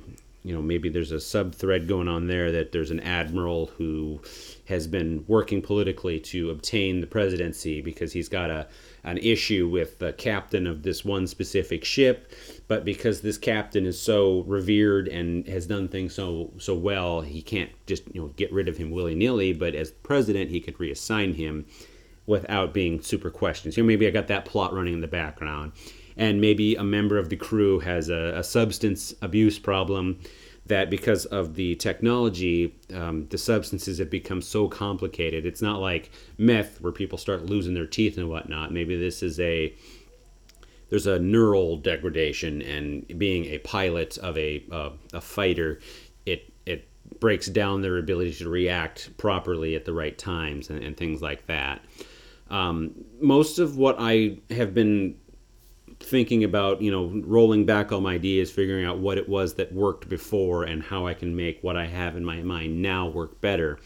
you 0.47 0.53
know 0.53 0.61
maybe 0.61 0.87
there's 0.87 1.11
a 1.11 1.19
sub 1.19 1.53
thread 1.53 1.89
going 1.89 2.07
on 2.07 2.27
there 2.27 2.53
that 2.53 2.71
there's 2.71 2.89
an 2.89 3.01
admiral 3.01 3.65
who 3.77 4.21
has 4.65 4.87
been 4.87 5.25
working 5.27 5.61
politically 5.61 6.21
to 6.21 6.51
obtain 6.51 7.01
the 7.01 7.07
presidency 7.07 7.81
because 7.81 8.13
he's 8.13 8.29
got 8.29 8.49
a 8.49 8.65
an 9.03 9.17
issue 9.17 9.67
with 9.67 9.99
the 9.99 10.13
captain 10.13 10.65
of 10.65 10.83
this 10.83 11.03
one 11.03 11.27
specific 11.27 11.83
ship. 11.83 12.31
But 12.69 12.85
because 12.85 13.19
this 13.19 13.37
captain 13.37 13.85
is 13.85 13.99
so 13.99 14.43
revered 14.43 15.09
and 15.09 15.45
has 15.47 15.65
done 15.65 15.89
things 15.89 16.13
so 16.13 16.53
so 16.57 16.73
well 16.73 17.19
he 17.19 17.41
can't 17.41 17.71
just 17.85 18.03
you 18.13 18.21
know 18.21 18.27
get 18.37 18.51
rid 18.53 18.69
of 18.69 18.77
him 18.77 18.91
willy-nilly. 18.91 19.51
But 19.51 19.75
as 19.75 19.91
president 19.91 20.49
he 20.49 20.61
could 20.61 20.77
reassign 20.77 21.35
him 21.35 21.65
without 22.25 22.73
being 22.73 23.01
super 23.01 23.29
questioned. 23.29 23.73
So 23.73 23.83
maybe 23.83 24.07
i 24.07 24.11
got 24.11 24.27
that 24.27 24.45
plot 24.45 24.73
running 24.73 24.93
in 24.93 25.01
the 25.01 25.07
background 25.07 25.73
and 26.17 26.41
maybe 26.41 26.75
a 26.75 26.83
member 26.83 27.17
of 27.17 27.29
the 27.29 27.35
crew 27.35 27.79
has 27.79 28.09
a, 28.09 28.33
a 28.37 28.43
substance 28.43 29.13
abuse 29.21 29.59
problem 29.59 30.19
that 30.65 30.89
because 30.89 31.25
of 31.25 31.55
the 31.55 31.75
technology, 31.75 32.75
um, 32.93 33.27
the 33.29 33.37
substances 33.37 33.99
have 33.99 34.09
become 34.09 34.41
so 34.41 34.67
complicated. 34.67 35.45
It's 35.45 35.61
not 35.61 35.79
like 35.79 36.11
meth 36.37 36.81
where 36.81 36.91
people 36.91 37.17
start 37.17 37.45
losing 37.45 37.73
their 37.73 37.87
teeth 37.87 38.17
and 38.17 38.29
whatnot. 38.29 38.73
Maybe 38.73 38.97
this 38.97 39.23
is 39.23 39.39
a 39.39 39.73
there's 40.89 41.07
a 41.07 41.19
neural 41.19 41.77
degradation, 41.77 42.61
and 42.61 43.05
being 43.17 43.45
a 43.45 43.57
pilot 43.59 44.17
of 44.19 44.37
a 44.37 44.63
uh, 44.71 44.91
a 45.13 45.21
fighter, 45.21 45.79
it 46.25 46.53
it 46.65 46.87
breaks 47.19 47.47
down 47.47 47.81
their 47.81 47.97
ability 47.97 48.33
to 48.35 48.49
react 48.49 49.15
properly 49.17 49.75
at 49.75 49.85
the 49.85 49.93
right 49.93 50.17
times 50.17 50.69
and, 50.69 50.83
and 50.83 50.95
things 50.95 51.21
like 51.21 51.45
that. 51.47 51.81
Um, 52.49 52.91
most 53.19 53.59
of 53.59 53.77
what 53.77 53.97
I 53.99 54.37
have 54.49 54.73
been 54.73 55.17
thinking 55.99 56.43
about, 56.43 56.81
you 56.81 56.91
know, 56.91 57.21
rolling 57.25 57.65
back 57.65 57.91
all 57.91 58.01
my 58.01 58.13
ideas, 58.13 58.51
figuring 58.51 58.85
out 58.85 58.99
what 58.99 59.17
it 59.17 59.27
was 59.27 59.55
that 59.55 59.73
worked 59.73 60.07
before 60.07 60.63
and 60.63 60.83
how 60.83 61.07
I 61.07 61.13
can 61.13 61.35
make 61.35 61.63
what 61.63 61.75
I 61.75 61.85
have 61.85 62.15
in 62.15 62.23
my 62.23 62.41
mind 62.41 62.81
now 62.81 63.07
work 63.07 63.41
better. 63.41 63.79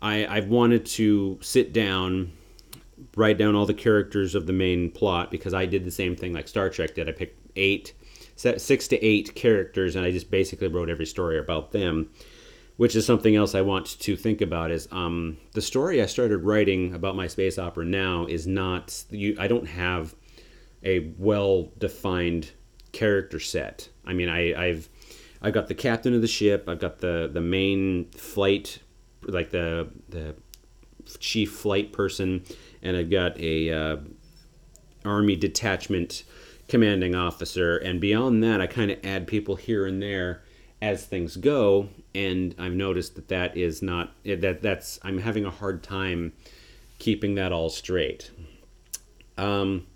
I, 0.00 0.26
I've 0.26 0.48
wanted 0.48 0.84
to 0.86 1.38
sit 1.40 1.72
down, 1.72 2.32
write 3.16 3.38
down 3.38 3.54
all 3.54 3.66
the 3.66 3.74
characters 3.74 4.34
of 4.34 4.46
the 4.46 4.52
main 4.52 4.90
plot 4.90 5.30
because 5.30 5.54
I 5.54 5.66
did 5.66 5.84
the 5.84 5.90
same 5.90 6.16
thing 6.16 6.32
like 6.32 6.48
Star 6.48 6.68
Trek 6.70 6.94
did. 6.94 7.08
I 7.08 7.12
picked 7.12 7.38
eight, 7.56 7.94
six 8.36 8.88
to 8.88 9.02
eight 9.04 9.34
characters, 9.34 9.96
and 9.96 10.04
I 10.04 10.10
just 10.10 10.30
basically 10.30 10.68
wrote 10.68 10.90
every 10.90 11.06
story 11.06 11.38
about 11.38 11.72
them. 11.72 12.10
Which 12.76 12.96
is 12.96 13.06
something 13.06 13.36
else 13.36 13.54
I 13.54 13.60
want 13.60 14.00
to 14.00 14.16
think 14.16 14.40
about. 14.40 14.72
Is 14.72 14.88
um, 14.90 15.36
the 15.52 15.62
story 15.62 16.02
I 16.02 16.06
started 16.06 16.38
writing 16.38 16.92
about 16.92 17.14
my 17.14 17.28
space 17.28 17.56
opera 17.56 17.84
now 17.84 18.26
is 18.26 18.48
not. 18.48 19.04
You, 19.10 19.36
I 19.38 19.46
don't 19.46 19.68
have 19.68 20.16
a 20.84 21.12
well 21.18 21.70
defined 21.78 22.50
character 22.92 23.40
set. 23.40 23.88
I 24.04 24.12
mean, 24.12 24.28
I, 24.28 24.54
I've 24.54 24.88
I've 25.42 25.54
got 25.54 25.68
the 25.68 25.74
captain 25.74 26.14
of 26.14 26.22
the 26.22 26.28
ship. 26.28 26.68
I've 26.68 26.78
got 26.78 26.98
the 26.98 27.28
the 27.32 27.40
main 27.40 28.10
flight, 28.10 28.80
like 29.22 29.50
the 29.50 29.88
the 30.08 30.34
chief 31.18 31.52
flight 31.52 31.92
person, 31.92 32.44
and 32.82 32.96
I've 32.96 33.10
got 33.10 33.38
a 33.38 33.70
uh, 33.70 33.96
army 35.04 35.36
detachment 35.36 36.24
commanding 36.68 37.14
officer. 37.14 37.76
And 37.76 38.00
beyond 38.00 38.42
that, 38.42 38.60
I 38.60 38.66
kind 38.66 38.90
of 38.90 38.98
add 39.04 39.26
people 39.26 39.56
here 39.56 39.86
and 39.86 40.02
there 40.02 40.42
as 40.80 41.04
things 41.04 41.36
go. 41.36 41.88
And 42.14 42.54
I've 42.58 42.72
noticed 42.72 43.14
that 43.16 43.28
that 43.28 43.56
is 43.56 43.82
not 43.82 44.12
that 44.24 44.62
that's 44.62 44.98
I'm 45.02 45.18
having 45.18 45.44
a 45.44 45.50
hard 45.50 45.82
time 45.82 46.32
keeping 46.98 47.34
that 47.34 47.52
all 47.52 47.68
straight. 47.68 48.30
Um, 49.36 49.86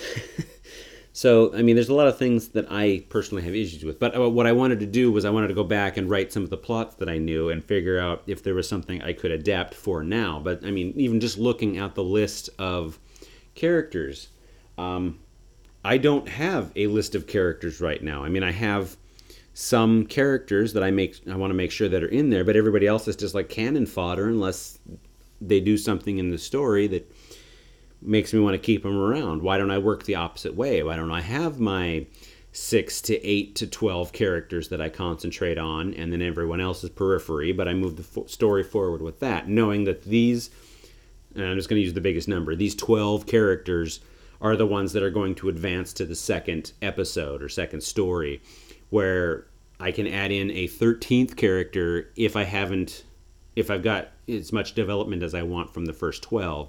so 1.12 1.54
I 1.54 1.62
mean, 1.62 1.74
there's 1.76 1.88
a 1.88 1.94
lot 1.94 2.06
of 2.06 2.18
things 2.18 2.48
that 2.48 2.66
I 2.70 3.04
personally 3.08 3.42
have 3.42 3.54
issues 3.54 3.84
with. 3.84 3.98
But 3.98 4.16
uh, 4.16 4.28
what 4.28 4.46
I 4.46 4.52
wanted 4.52 4.80
to 4.80 4.86
do 4.86 5.10
was 5.10 5.24
I 5.24 5.30
wanted 5.30 5.48
to 5.48 5.54
go 5.54 5.64
back 5.64 5.96
and 5.96 6.08
write 6.08 6.32
some 6.32 6.42
of 6.42 6.50
the 6.50 6.56
plots 6.56 6.96
that 6.96 7.08
I 7.08 7.18
knew 7.18 7.50
and 7.50 7.64
figure 7.64 7.98
out 7.98 8.22
if 8.26 8.42
there 8.42 8.54
was 8.54 8.68
something 8.68 9.02
I 9.02 9.12
could 9.12 9.30
adapt 9.30 9.74
for 9.74 10.02
now. 10.02 10.40
But 10.40 10.64
I 10.64 10.70
mean, 10.70 10.92
even 10.96 11.20
just 11.20 11.38
looking 11.38 11.78
at 11.78 11.94
the 11.94 12.04
list 12.04 12.50
of 12.58 12.98
characters, 13.54 14.28
um, 14.78 15.18
I 15.84 15.98
don't 15.98 16.28
have 16.28 16.72
a 16.76 16.86
list 16.86 17.14
of 17.14 17.26
characters 17.26 17.80
right 17.80 18.02
now. 18.02 18.24
I 18.24 18.28
mean, 18.28 18.42
I 18.42 18.52
have 18.52 18.96
some 19.54 20.06
characters 20.06 20.72
that 20.72 20.82
I 20.82 20.90
make 20.90 21.20
I 21.30 21.36
want 21.36 21.50
to 21.50 21.54
make 21.54 21.70
sure 21.70 21.88
that 21.88 22.02
are 22.02 22.08
in 22.08 22.30
there, 22.30 22.44
but 22.44 22.56
everybody 22.56 22.86
else 22.86 23.08
is 23.08 23.16
just 23.16 23.34
like 23.34 23.48
cannon 23.48 23.86
fodder 23.86 24.28
unless 24.28 24.78
they 25.40 25.60
do 25.60 25.76
something 25.76 26.18
in 26.18 26.30
the 26.30 26.38
story 26.38 26.86
that 26.86 27.12
makes 28.02 28.32
me 28.32 28.40
want 28.40 28.54
to 28.54 28.58
keep 28.58 28.82
them 28.82 28.98
around. 28.98 29.42
Why 29.42 29.58
don't 29.58 29.70
I 29.70 29.78
work 29.78 30.04
the 30.04 30.16
opposite 30.16 30.54
way? 30.54 30.82
Why 30.82 30.96
don't 30.96 31.10
I 31.10 31.20
have 31.20 31.60
my 31.60 32.06
six 32.52 33.00
to 33.00 33.26
eight 33.26 33.54
to 33.56 33.66
12 33.66 34.12
characters 34.12 34.68
that 34.68 34.80
I 34.80 34.90
concentrate 34.90 35.56
on, 35.56 35.94
and 35.94 36.12
then 36.12 36.20
everyone 36.20 36.60
else 36.60 36.84
is 36.84 36.90
periphery, 36.90 37.52
but 37.52 37.66
I 37.66 37.72
move 37.72 37.96
the 37.96 38.28
story 38.28 38.62
forward 38.62 39.00
with 39.00 39.20
that, 39.20 39.48
knowing 39.48 39.84
that 39.84 40.04
these, 40.04 40.50
and 41.34 41.44
I'm 41.44 41.56
just 41.56 41.70
going 41.70 41.78
to 41.78 41.84
use 41.84 41.94
the 41.94 42.00
biggest 42.02 42.28
number, 42.28 42.54
these 42.54 42.74
12 42.74 43.26
characters 43.26 44.00
are 44.42 44.56
the 44.56 44.66
ones 44.66 44.92
that 44.92 45.02
are 45.02 45.10
going 45.10 45.34
to 45.36 45.48
advance 45.48 45.92
to 45.94 46.04
the 46.04 46.14
second 46.14 46.72
episode 46.82 47.42
or 47.42 47.48
second 47.48 47.82
story, 47.82 48.42
where 48.90 49.46
I 49.80 49.90
can 49.90 50.06
add 50.06 50.30
in 50.30 50.50
a 50.50 50.68
13th 50.68 51.36
character 51.36 52.10
if 52.16 52.36
I 52.36 52.44
haven't, 52.44 53.04
if 53.56 53.70
I've 53.70 53.82
got 53.82 54.08
as 54.28 54.52
much 54.52 54.74
development 54.74 55.22
as 55.22 55.34
I 55.34 55.42
want 55.42 55.72
from 55.72 55.86
the 55.86 55.92
first 55.94 56.22
12 56.22 56.68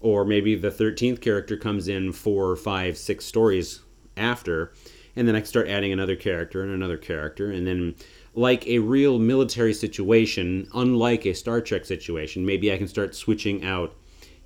or 0.00 0.24
maybe 0.24 0.54
the 0.54 0.70
13th 0.70 1.20
character 1.20 1.56
comes 1.56 1.88
in 1.88 2.12
four, 2.12 2.56
five, 2.56 2.96
six 2.96 3.24
stories 3.24 3.80
after, 4.16 4.72
and 5.16 5.28
then 5.28 5.36
I 5.36 5.42
start 5.42 5.68
adding 5.68 5.92
another 5.92 6.16
character 6.16 6.62
and 6.62 6.72
another 6.72 6.96
character, 6.96 7.50
and 7.50 7.66
then 7.66 7.94
like 8.34 8.66
a 8.66 8.78
real 8.78 9.18
military 9.18 9.74
situation, 9.74 10.68
unlike 10.74 11.26
a 11.26 11.34
Star 11.34 11.60
Trek 11.60 11.84
situation, 11.84 12.46
maybe 12.46 12.72
I 12.72 12.78
can 12.78 12.88
start 12.88 13.14
switching 13.14 13.64
out 13.64 13.94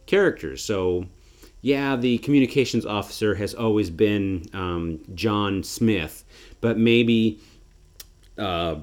characters. 0.06 0.64
So, 0.64 1.06
yeah, 1.60 1.96
the 1.96 2.18
communications 2.18 2.86
officer 2.86 3.34
has 3.34 3.54
always 3.54 3.90
been 3.90 4.46
um, 4.52 5.00
John 5.14 5.62
Smith, 5.62 6.24
but 6.60 6.78
maybe 6.78 7.40
uh, 8.38 8.76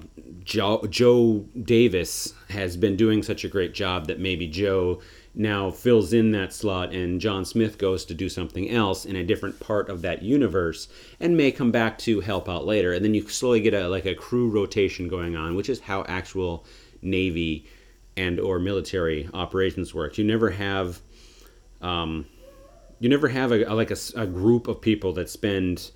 Joe, 0.44 0.86
Joe 0.90 1.46
Davis 1.64 2.34
has 2.50 2.78
been 2.78 2.96
doing 2.96 3.22
such 3.24 3.44
a 3.44 3.48
great 3.48 3.74
job 3.74 4.08
that 4.08 4.20
maybe 4.20 4.48
Joe 4.48 5.02
now 5.34 5.72
fills 5.72 6.12
in 6.12 6.32
that 6.32 6.54
slot 6.54 6.94
and 6.94 7.22
John 7.22 7.46
Smith 7.46 7.78
goes 7.78 8.04
to 8.06 8.14
do 8.14 8.28
something 8.28 8.70
else 8.70 9.06
in 9.06 9.16
a 9.16 9.24
different 9.24 9.60
part 9.60 9.90
of 9.90 10.02
that 10.02 10.22
universe 10.22 10.88
and 11.20 11.38
may 11.38 11.52
come 11.52 11.72
back 11.72 11.98
to 12.00 12.20
help 12.20 12.50
out 12.50 12.66
later 12.66 12.94
and 12.94 13.04
then 13.04 13.14
you 13.14 13.28
slowly 13.30 13.62
get 13.62 13.74
a 13.74 13.88
like 13.88 14.06
a 14.06 14.16
crew 14.16 14.50
rotation 14.50 15.08
going 15.08 15.36
on 15.36 15.56
which 15.56 15.70
is 15.70 15.80
how 15.80 16.04
actual 16.08 16.66
navy 17.02 17.66
and 18.18 18.40
or 18.40 18.60
military 18.60 19.30
operations 19.34 19.94
work 19.94 20.18
you 20.18 20.24
never 20.24 20.50
have 20.50 21.00
um, 21.82 22.26
you 23.00 23.10
never 23.10 23.28
have 23.28 23.52
a, 23.52 23.66
like 23.74 23.92
a, 23.92 23.98
a 24.16 24.28
group 24.28 24.68
of 24.68 24.80
people 24.80 25.14
that 25.14 25.30
spend 25.30 25.92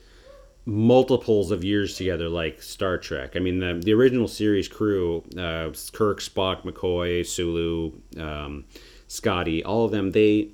multiples 0.66 1.52
of 1.52 1.64
years 1.64 1.96
together 1.96 2.28
like 2.28 2.62
Star 2.62 2.98
Trek. 2.98 3.36
I 3.36 3.40
mean, 3.40 3.60
the, 3.60 3.80
the 3.84 3.94
original 3.94 4.28
series 4.28 4.68
crew, 4.68 5.24
uh, 5.38 5.70
Kirk, 5.94 6.20
Spock, 6.20 6.64
McCoy, 6.64 7.26
Sulu, 7.26 7.92
um, 8.18 8.66
Scotty, 9.08 9.64
all 9.64 9.86
of 9.86 9.92
them, 9.92 10.12
they 10.12 10.50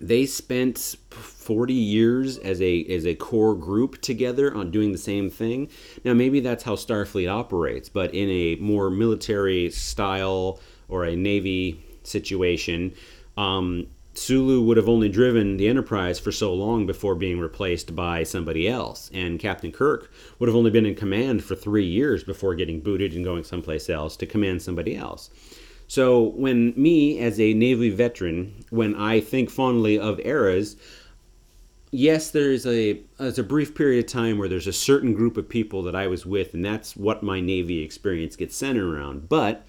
they 0.00 0.26
spent 0.26 0.96
40 1.10 1.72
years 1.72 2.38
as 2.38 2.60
a 2.60 2.84
as 2.84 3.06
a 3.06 3.14
core 3.14 3.54
group 3.54 4.00
together 4.02 4.54
on 4.54 4.70
doing 4.70 4.92
the 4.92 4.98
same 4.98 5.30
thing. 5.30 5.68
Now 6.04 6.14
maybe 6.14 6.40
that's 6.40 6.64
how 6.64 6.74
Starfleet 6.74 7.30
operates, 7.30 7.88
but 7.88 8.14
in 8.14 8.28
a 8.28 8.56
more 8.56 8.90
military 8.90 9.70
style 9.70 10.60
or 10.88 11.04
a 11.04 11.16
navy 11.16 11.82
situation, 12.02 12.94
um, 13.36 13.86
Sulu 14.14 14.62
would 14.62 14.76
have 14.78 14.88
only 14.88 15.08
driven 15.08 15.56
the 15.56 15.68
Enterprise 15.68 16.18
for 16.18 16.32
so 16.32 16.54
long 16.54 16.86
before 16.86 17.14
being 17.14 17.38
replaced 17.38 17.94
by 17.94 18.22
somebody 18.22 18.66
else, 18.66 19.10
and 19.12 19.38
Captain 19.38 19.72
Kirk 19.72 20.10
would 20.38 20.48
have 20.48 20.56
only 20.56 20.70
been 20.70 20.86
in 20.86 20.94
command 20.94 21.44
for 21.44 21.54
three 21.54 21.84
years 21.84 22.24
before 22.24 22.54
getting 22.54 22.80
booted 22.80 23.12
and 23.14 23.24
going 23.24 23.44
someplace 23.44 23.90
else 23.90 24.16
to 24.16 24.26
command 24.26 24.62
somebody 24.62 24.96
else. 24.96 25.30
So, 25.88 26.22
when 26.22 26.74
me, 26.76 27.18
as 27.20 27.38
a 27.38 27.54
Navy 27.54 27.90
veteran, 27.90 28.64
when 28.70 28.94
I 28.96 29.20
think 29.20 29.50
fondly 29.50 29.98
of 29.98 30.20
eras, 30.24 30.76
yes, 31.90 32.30
there's 32.30 32.66
a 32.66 33.00
there's 33.18 33.38
a 33.38 33.44
brief 33.44 33.74
period 33.74 34.04
of 34.04 34.10
time 34.10 34.38
where 34.38 34.48
there's 34.48 34.66
a 34.66 34.72
certain 34.72 35.12
group 35.12 35.36
of 35.36 35.48
people 35.48 35.82
that 35.84 35.94
I 35.94 36.06
was 36.06 36.26
with, 36.26 36.54
and 36.54 36.64
that's 36.64 36.96
what 36.96 37.22
my 37.22 37.40
Navy 37.40 37.82
experience 37.82 38.36
gets 38.36 38.56
centered 38.56 38.92
around. 38.92 39.28
But 39.28 39.64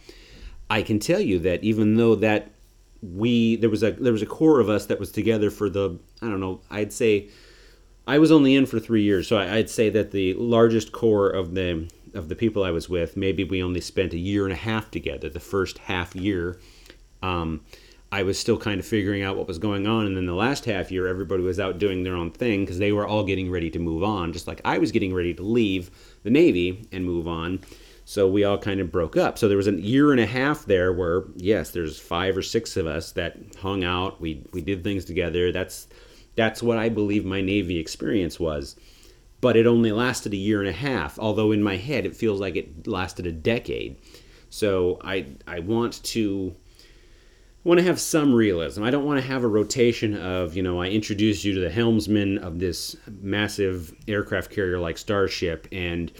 I 0.70 0.82
can 0.82 1.00
tell 1.00 1.22
you 1.22 1.40
that 1.40 1.64
even 1.64 1.96
though 1.96 2.16
that 2.16 2.52
we 3.02 3.56
there 3.58 3.70
was 3.70 3.84
a 3.84 3.92
there 3.92 4.12
was 4.12 4.22
a 4.22 4.28
core 4.28 4.60
of 4.60 4.70
us 4.70 4.88
that 4.88 5.00
was 5.00 5.12
together 5.12 5.50
for 5.52 5.70
the 5.70 5.98
I 6.22 6.28
don't 6.28 6.40
know 6.40 6.62
I'd 6.70 6.92
say 6.92 7.30
I 8.08 8.20
was 8.20 8.32
only 8.32 8.56
in 8.56 8.66
for 8.66 8.80
three 8.80 9.04
years, 9.04 9.28
so 9.28 9.38
I, 9.38 9.58
would 9.58 9.70
say 9.70 9.90
that 9.90 10.12
the 10.12 10.34
largest 10.36 10.94
core 10.94 11.30
of 11.30 11.54
the 11.56 11.90
of 12.14 12.30
the 12.30 12.36
people 12.36 12.64
I 12.64 12.72
was 12.72 12.90
with, 12.90 13.18
maybe 13.18 13.44
we 13.44 13.62
only 13.62 13.82
spent 13.82 14.14
a 14.14 14.18
year 14.18 14.46
and 14.46 14.54
a 14.54 14.58
half 14.58 14.92
together. 14.92 15.30
The 15.30 15.40
first 15.40 15.78
half 15.80 16.16
year, 16.16 16.60
um, 17.22 17.62
I 18.12 18.24
was 18.24 18.40
still 18.40 18.58
kind 18.58 18.80
of 18.80 18.86
figuring 18.86 19.22
out 19.22 19.36
what 19.36 19.48
was 19.48 19.60
going 19.60 19.86
on, 19.86 20.06
and 20.06 20.16
then 20.16 20.26
the 20.26 20.34
last 20.34 20.66
half 20.66 20.92
year, 20.92 21.08
everybody 21.08 21.44
was 21.44 21.60
out 21.60 21.78
doing 21.78 22.04
their 22.04 22.16
own 22.16 22.32
thing 22.32 22.62
because 22.62 22.80
they 22.80 22.92
were 22.92 23.06
all 23.06 23.24
getting 23.24 23.52
ready 23.52 23.70
to 23.72 23.80
move 23.80 24.04
on, 24.04 24.32
just 24.32 24.48
like 24.48 24.62
I 24.64 24.78
was 24.78 24.92
getting 24.92 25.14
ready 25.14 25.34
to 25.34 25.44
leave 25.44 25.92
the 26.24 26.30
Navy 26.30 26.88
and 26.92 27.04
move 27.06 27.28
on. 27.28 27.60
So 28.06 28.26
we 28.26 28.46
all 28.46 28.58
kind 28.58 28.80
of 28.80 28.90
broke 28.90 29.18
up. 29.18 29.38
So 29.38 29.50
there 29.50 29.58
was 29.58 29.68
a 29.68 29.74
year 29.74 30.14
and 30.14 30.22
a 30.22 30.26
half 30.26 30.64
there 30.64 30.94
where, 30.94 31.26
yes, 31.36 31.72
there's 31.72 32.00
five 32.00 32.38
or 32.38 32.42
six 32.42 32.78
of 32.78 32.88
us 32.88 33.12
that 33.12 33.38
hung 33.60 33.84
out. 33.84 34.22
We 34.22 34.46
we 34.54 34.62
did 34.62 34.82
things 34.82 35.04
together. 35.04 35.52
That's 35.52 35.90
that's 36.38 36.64
what 36.64 36.78
I 36.78 36.88
believe 36.88 37.26
my 37.26 37.42
Navy 37.42 37.78
experience 37.80 38.40
was. 38.40 38.78
But 39.40 39.56
it 39.56 39.68
only 39.68 39.92
lasted 39.92 40.34
a 40.34 40.38
year 40.38 40.60
and 40.60 40.70
a 40.70 40.74
half. 40.74 41.20
Although 41.20 41.52
in 41.52 41.62
my 41.62 41.78
head 41.78 42.06
it 42.06 42.16
feels 42.16 42.40
like 42.40 42.56
it 42.56 42.88
lasted 42.88 43.28
a 43.28 43.32
decade. 43.32 43.98
So 44.50 45.00
I 45.04 45.26
I 45.48 45.60
want 45.60 46.04
to 46.04 46.56
want 47.64 47.80
to 47.80 47.86
have 47.86 48.00
some 48.00 48.34
realism. 48.34 48.84
I 48.84 48.92
don't 48.92 49.06
want 49.06 49.20
to 49.22 49.28
have 49.28 49.44
a 49.44 49.48
rotation 49.48 50.16
of, 50.16 50.56
you 50.56 50.64
know, 50.64 50.82
I 50.82 50.88
introduce 50.88 51.44
you 51.44 51.54
to 51.56 51.60
the 51.60 51.70
helmsman 51.70 52.38
of 52.38 52.60
this 52.60 52.96
massive 53.22 53.94
aircraft 54.08 54.52
carrier 54.52 54.80
like 54.80 54.98
Starship 54.98 55.68
and 55.72 56.12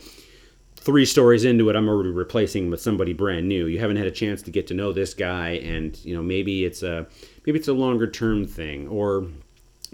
three 0.88 1.06
stories 1.06 1.44
into 1.44 1.70
it, 1.70 1.76
I'm 1.76 1.90
already 1.90 2.12
replacing 2.12 2.70
with 2.70 2.80
somebody 2.82 3.12
brand 3.12 3.48
new. 3.50 3.66
You 3.66 3.78
haven't 3.78 3.98
had 3.98 4.08
a 4.08 4.12
chance 4.12 4.42
to 4.44 4.52
get 4.52 4.68
to 4.68 4.74
know 4.74 4.94
this 4.94 5.14
guy, 5.14 5.50
and 5.50 5.98
you 6.06 6.16
know 6.16 6.24
maybe 6.24 6.64
it's 6.64 6.82
a 6.82 7.06
maybe 7.46 7.60
it's 7.60 7.68
a 7.68 7.74
longer 7.74 8.08
term 8.08 8.46
thing, 8.46 8.88
or 8.88 9.28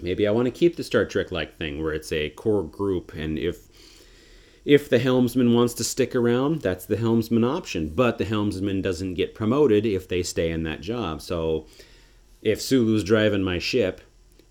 maybe 0.00 0.26
I 0.26 0.30
want 0.30 0.46
to 0.46 0.50
keep 0.50 0.76
the 0.76 0.84
Star 0.84 1.04
Trek 1.04 1.32
like 1.32 1.56
thing 1.56 1.82
where 1.82 1.92
it's 1.92 2.12
a 2.12 2.30
core 2.30 2.64
group, 2.64 3.14
and 3.14 3.38
if 3.38 3.68
if 4.64 4.88
the 4.88 4.98
helmsman 4.98 5.52
wants 5.52 5.74
to 5.74 5.84
stick 5.84 6.16
around, 6.16 6.62
that's 6.62 6.86
the 6.86 6.96
helmsman 6.96 7.44
option. 7.44 7.90
But 7.90 8.16
the 8.16 8.24
helmsman 8.24 8.80
doesn't 8.80 9.14
get 9.14 9.34
promoted 9.34 9.84
if 9.84 10.08
they 10.08 10.22
stay 10.22 10.50
in 10.50 10.62
that 10.62 10.80
job. 10.80 11.20
So 11.20 11.66
if 12.40 12.62
Sulu's 12.62 13.04
driving 13.04 13.42
my 13.42 13.58
ship 13.58 14.00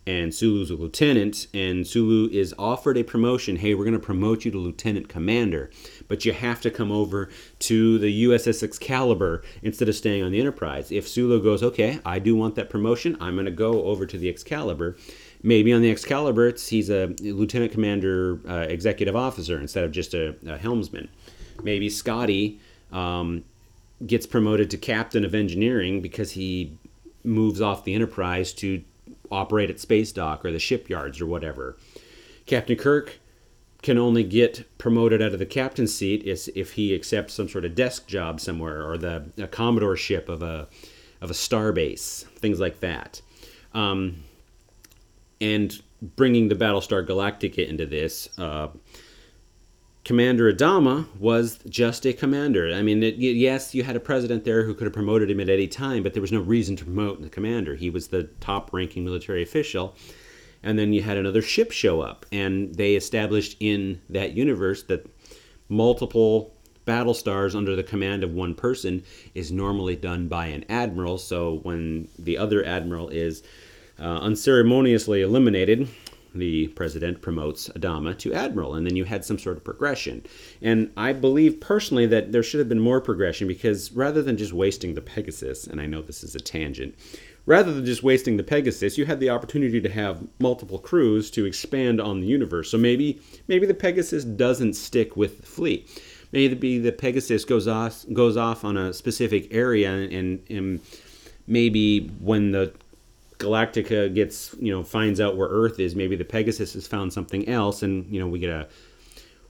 and 0.06 0.34
Sulu's 0.34 0.70
a 0.70 0.76
lieutenant, 0.76 1.48
and 1.54 1.88
Sulu 1.88 2.30
is 2.30 2.54
offered 2.60 2.98
a 2.98 3.04
promotion. 3.04 3.56
Hey, 3.56 3.74
we're 3.74 3.86
going 3.86 3.94
to 3.94 4.06
promote 4.06 4.44
you 4.44 4.52
to 4.52 4.58
lieutenant 4.58 5.08
commander, 5.08 5.72
but 6.08 6.26
you 6.26 6.34
have 6.34 6.60
to 6.62 6.72
come 6.72 6.92
over 6.92 7.30
to 7.60 7.98
the 8.00 8.26
USS 8.26 8.64
Excalibur 8.64 9.44
instead 9.62 9.88
of 9.88 9.96
staying 9.96 10.24
on 10.24 10.32
the 10.32 10.42
Enterprise. 10.42 10.92
If 10.92 11.08
Sulu 11.08 11.42
goes, 11.42 11.64
okay, 11.64 12.00
I 12.06 12.20
do 12.20 12.36
want 12.36 12.56
that 12.56 12.70
promotion, 12.70 13.16
I'm 13.22 13.36
going 13.36 13.46
to 13.46 13.52
go 13.52 13.86
over 13.86 14.06
to 14.06 14.18
the 14.18 14.28
Excalibur. 14.28 14.98
Maybe 15.46 15.74
on 15.74 15.82
the 15.82 15.92
Excalibur, 15.92 16.54
he's 16.58 16.90
a 16.90 17.08
lieutenant 17.20 17.74
commander, 17.74 18.40
uh, 18.48 18.66
executive 18.70 19.16
officer 19.16 19.60
instead 19.60 19.84
of 19.84 19.92
just 19.92 20.14
a, 20.14 20.36
a 20.48 20.58
helmsman. 20.58 21.10
Maybe 21.62 21.90
Scotty 21.90 22.60
um, 22.94 23.44
gets 24.08 24.26
promoted 24.26 24.70
to 24.72 24.78
captain 24.78 25.26
of 25.26 25.36
engineering 25.36 26.02
because 26.02 26.32
he 26.32 26.78
moves 27.26 27.62
off 27.62 27.84
the 27.84 27.94
Enterprise 27.94 28.54
to 28.54 28.84
operate 29.32 29.70
at 29.70 29.80
space 29.80 30.12
dock 30.14 30.46
or 30.46 30.52
the 30.52 30.60
shipyards 30.60 31.20
or 31.20 31.26
whatever. 31.26 31.78
Captain 32.46 32.78
Kirk 32.78 33.20
can 33.82 33.98
only 33.98 34.24
get 34.24 34.66
promoted 34.78 35.22
out 35.22 35.34
of 35.34 35.40
the 35.40 35.46
captain's 35.46 35.94
seat 35.94 36.24
if 36.26 36.72
he 36.74 36.96
accepts 36.96 37.34
some 37.34 37.50
sort 37.50 37.66
of 37.66 37.76
desk 37.76 38.08
job 38.08 38.40
somewhere 38.40 38.82
or 38.82 38.98
the 38.98 39.26
commodore 39.52 39.98
ship 39.98 40.30
of 40.30 40.42
a 40.42 40.68
of 41.22 41.32
a 41.32 41.34
starbase, 41.34 42.24
things 42.36 42.60
like 42.60 42.82
that. 42.82 43.22
Um, 43.74 44.24
and 45.44 45.82
bringing 46.16 46.48
the 46.48 46.56
Battlestar 46.56 47.06
Galactica 47.06 47.68
into 47.68 47.86
this, 47.86 48.30
uh, 48.38 48.70
Commander 50.06 50.52
Adama 50.52 51.06
was 51.18 51.60
just 51.70 52.06
a 52.06 52.14
commander. 52.14 52.74
I 52.74 52.82
mean, 52.82 53.04
it, 53.04 53.16
yes, 53.16 53.76
you 53.76 53.84
had 53.84 53.96
a 53.96 54.02
president 54.02 54.44
there 54.46 54.64
who 54.64 54.74
could 54.74 54.86
have 54.86 54.94
promoted 54.94 55.30
him 55.30 55.40
at 55.40 55.50
any 55.50 55.68
time, 55.68 56.04
but 56.04 56.14
there 56.14 56.22
was 56.22 56.32
no 56.32 56.42
reason 56.42 56.76
to 56.78 56.86
promote 56.86 57.22
the 57.22 57.30
commander. 57.30 57.76
He 57.76 57.90
was 57.90 58.08
the 58.08 58.24
top 58.40 58.74
ranking 58.74 59.04
military 59.06 59.44
official. 59.44 59.96
And 60.62 60.80
then 60.80 60.94
you 60.94 61.02
had 61.02 61.18
another 61.18 61.42
ship 61.42 61.72
show 61.72 62.00
up, 62.00 62.26
and 62.32 62.74
they 62.76 62.96
established 62.96 63.58
in 63.60 64.02
that 64.10 64.32
universe 64.32 64.84
that 64.84 65.06
multiple 65.68 66.54
battle 66.86 67.14
stars 67.14 67.56
under 67.56 67.76
the 67.76 67.84
command 67.84 68.24
of 68.24 68.32
one 68.32 68.56
person 68.56 69.04
is 69.36 69.52
normally 69.52 69.96
done 69.96 70.28
by 70.28 70.48
an 70.48 70.64
admiral. 70.70 71.18
So 71.18 71.60
when 71.64 72.08
the 72.18 72.38
other 72.38 72.64
admiral 72.66 73.10
is 73.10 73.44
uh, 74.00 74.20
unceremoniously 74.20 75.22
eliminated, 75.22 75.88
the 76.36 76.68
president 76.70 77.22
promotes 77.22 77.70
Adama 77.70 78.18
to 78.18 78.34
admiral, 78.34 78.76
and 78.76 78.86
then 78.86 78.96
you 78.96 79.06
had 79.06 79.24
some 79.24 79.38
sort 79.38 79.58
of 79.58 79.64
progression. 79.64 80.24
And 80.62 80.92
I 80.98 81.14
believe 81.14 81.60
personally 81.60 82.08
that 82.08 82.32
there 82.32 82.44
should 82.44 82.60
have 82.60 82.70
been 82.70 82.80
more 82.80 83.02
progression 83.02 83.48
because 83.48 83.92
rather 83.92 84.22
than 84.22 84.38
just 84.38 84.54
wasting 84.54 84.96
the 84.96 85.02
Pegasus, 85.02 85.68
and 85.68 85.80
I 85.80 85.86
know 85.86 86.02
this 86.02 86.24
is 86.24 86.36
a 86.36 86.40
tangent, 86.40 86.96
rather 87.46 87.74
than 87.74 87.86
just 87.86 88.04
wasting 88.04 88.38
the 88.38 88.44
Pegasus, 88.44 88.98
you 88.98 89.06
had 89.06 89.20
the 89.20 89.30
opportunity 89.30 89.82
to 89.82 89.90
have 89.90 90.24
multiple 90.40 90.80
crews 90.80 91.30
to 91.32 91.46
expand 91.46 92.02
on 92.02 92.20
the 92.20 92.28
universe. 92.28 92.72
So 92.72 92.78
maybe 92.78 93.22
maybe 93.48 93.66
the 93.66 93.74
Pegasus 93.74 94.24
doesn't 94.24 94.74
stick 94.74 95.16
with 95.16 95.42
the 95.42 95.48
fleet. 95.48 95.90
Maybe 96.32 96.80
the 96.80 96.92
Pegasus 96.92 97.46
goes 97.46 97.68
off 97.68 98.06
goes 98.12 98.38
off 98.38 98.66
on 98.66 98.76
a 98.78 98.94
specific 98.94 99.54
area 99.54 99.92
and, 99.92 100.42
and 100.50 100.80
maybe 101.46 102.08
when 102.20 102.52
the 102.52 102.74
Galactica 103.38 104.14
gets, 104.14 104.56
you 104.60 104.72
know, 104.72 104.84
finds 104.84 105.20
out 105.20 105.38
where 105.38 105.50
Earth 105.50 105.80
is, 105.80 105.96
maybe 105.96 106.16
the 106.16 106.26
Pegasus 106.26 106.74
has 106.74 106.88
found 106.88 107.12
something 107.12 107.48
else, 107.48 107.84
and 107.84 108.12
you 108.14 108.20
know, 108.20 108.28
we 108.28 108.40
get 108.40 108.50
a 108.50 108.68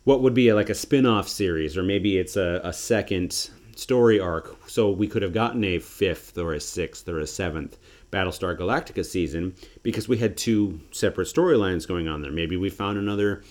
what 0.03 0.21
would 0.21 0.33
be 0.33 0.49
a, 0.49 0.55
like 0.55 0.69
a 0.69 0.75
spin-off 0.75 1.29
series, 1.29 1.77
or 1.77 1.83
maybe 1.83 2.17
it's 2.17 2.35
a, 2.35 2.59
a 2.63 2.73
second 2.73 3.49
story 3.75 4.19
arc. 4.19 4.57
So 4.69 4.91
we 4.91 5.07
could 5.07 5.21
have 5.21 5.33
gotten 5.33 5.63
a 5.63 5.79
fifth 5.79 6.37
or 6.37 6.53
a 6.53 6.59
sixth 6.59 7.07
or 7.07 7.19
a 7.19 7.27
seventh 7.27 7.77
Battlestar 8.11 8.57
Galactica 8.57 9.05
season 9.05 9.55
because 9.81 10.07
we 10.07 10.17
had 10.17 10.37
two 10.37 10.79
separate 10.91 11.27
storylines 11.27 11.87
going 11.87 12.07
on 12.07 12.21
there. 12.21 12.31
Maybe 12.31 12.57
we 12.57 12.69
found 12.69 12.97
another 12.97 13.43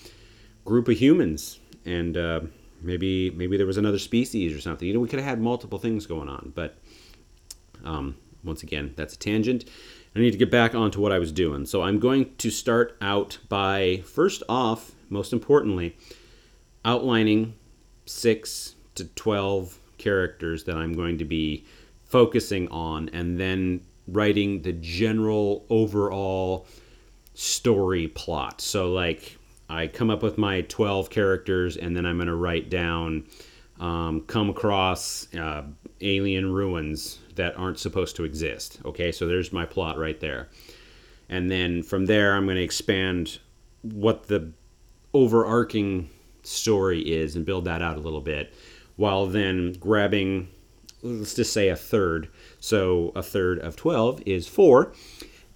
group 0.63 0.87
of 0.87 0.97
humans, 0.97 1.59
and 1.85 2.15
uh, 2.15 2.41
maybe 2.81 3.31
maybe 3.31 3.57
there 3.57 3.65
was 3.65 3.77
another 3.77 3.99
species 3.99 4.55
or 4.55 4.61
something. 4.61 4.87
You 4.87 4.93
know, 4.93 4.99
we 4.99 5.09
could 5.09 5.19
have 5.19 5.27
had 5.27 5.41
multiple 5.41 5.79
things 5.79 6.05
going 6.05 6.29
on, 6.29 6.53
but 6.55 6.77
um, 7.83 8.15
once 8.43 8.63
again, 8.63 8.93
that's 8.95 9.15
a 9.15 9.17
tangent. 9.17 9.65
I 10.15 10.19
need 10.19 10.31
to 10.31 10.37
get 10.37 10.51
back 10.51 10.75
onto 10.75 11.01
what 11.01 11.11
I 11.11 11.19
was 11.19 11.31
doing. 11.31 11.65
So 11.65 11.81
I'm 11.81 11.99
going 11.99 12.35
to 12.37 12.51
start 12.51 12.95
out 13.01 13.39
by 13.49 14.03
first 14.05 14.43
off, 14.47 14.91
most 15.09 15.33
importantly, 15.33 15.97
outlining 16.85 17.55
six 18.05 18.75
to 18.95 19.05
12 19.05 19.79
characters 19.97 20.65
that 20.65 20.75
I'm 20.75 20.93
going 20.93 21.17
to 21.17 21.25
be 21.25 21.65
focusing 22.05 22.67
on 22.67 23.09
and 23.09 23.39
then 23.39 23.81
writing 24.07 24.61
the 24.61 24.73
general 24.73 25.65
overall 25.69 26.67
story 27.33 28.07
plot. 28.07 28.61
So, 28.61 28.91
like, 28.91 29.37
I 29.69 29.87
come 29.87 30.11
up 30.11 30.21
with 30.21 30.37
my 30.37 30.61
12 30.61 31.09
characters 31.09 31.77
and 31.77 31.95
then 31.95 32.05
I'm 32.05 32.17
going 32.17 32.27
to 32.27 32.35
write 32.35 32.69
down, 32.69 33.25
um, 33.79 34.21
come 34.27 34.49
across 34.49 35.33
uh, 35.33 35.63
alien 36.03 36.51
ruins 36.51 37.19
that 37.35 37.57
aren't 37.57 37.79
supposed 37.79 38.15
to 38.17 38.23
exist. 38.23 38.79
Okay, 38.85 39.11
so 39.11 39.27
there's 39.27 39.53
my 39.53 39.65
plot 39.65 39.97
right 39.97 40.19
there. 40.19 40.49
And 41.29 41.49
then 41.49 41.83
from 41.83 42.05
there, 42.05 42.35
I'm 42.35 42.45
going 42.45 42.57
to 42.57 42.63
expand 42.63 43.39
what 43.81 44.27
the 44.27 44.51
overarching 45.13 46.09
story 46.43 47.01
is 47.01 47.35
and 47.35 47.45
build 47.45 47.65
that 47.65 47.81
out 47.81 47.97
a 47.97 48.01
little 48.01 48.21
bit 48.21 48.53
while 48.95 49.25
then 49.25 49.73
grabbing, 49.73 50.49
let's 51.01 51.33
just 51.33 51.53
say 51.53 51.69
a 51.69 51.75
third. 51.75 52.29
So 52.59 53.11
a 53.15 53.23
third 53.23 53.59
of 53.59 53.75
12 53.75 54.23
is 54.25 54.47
four. 54.47 54.93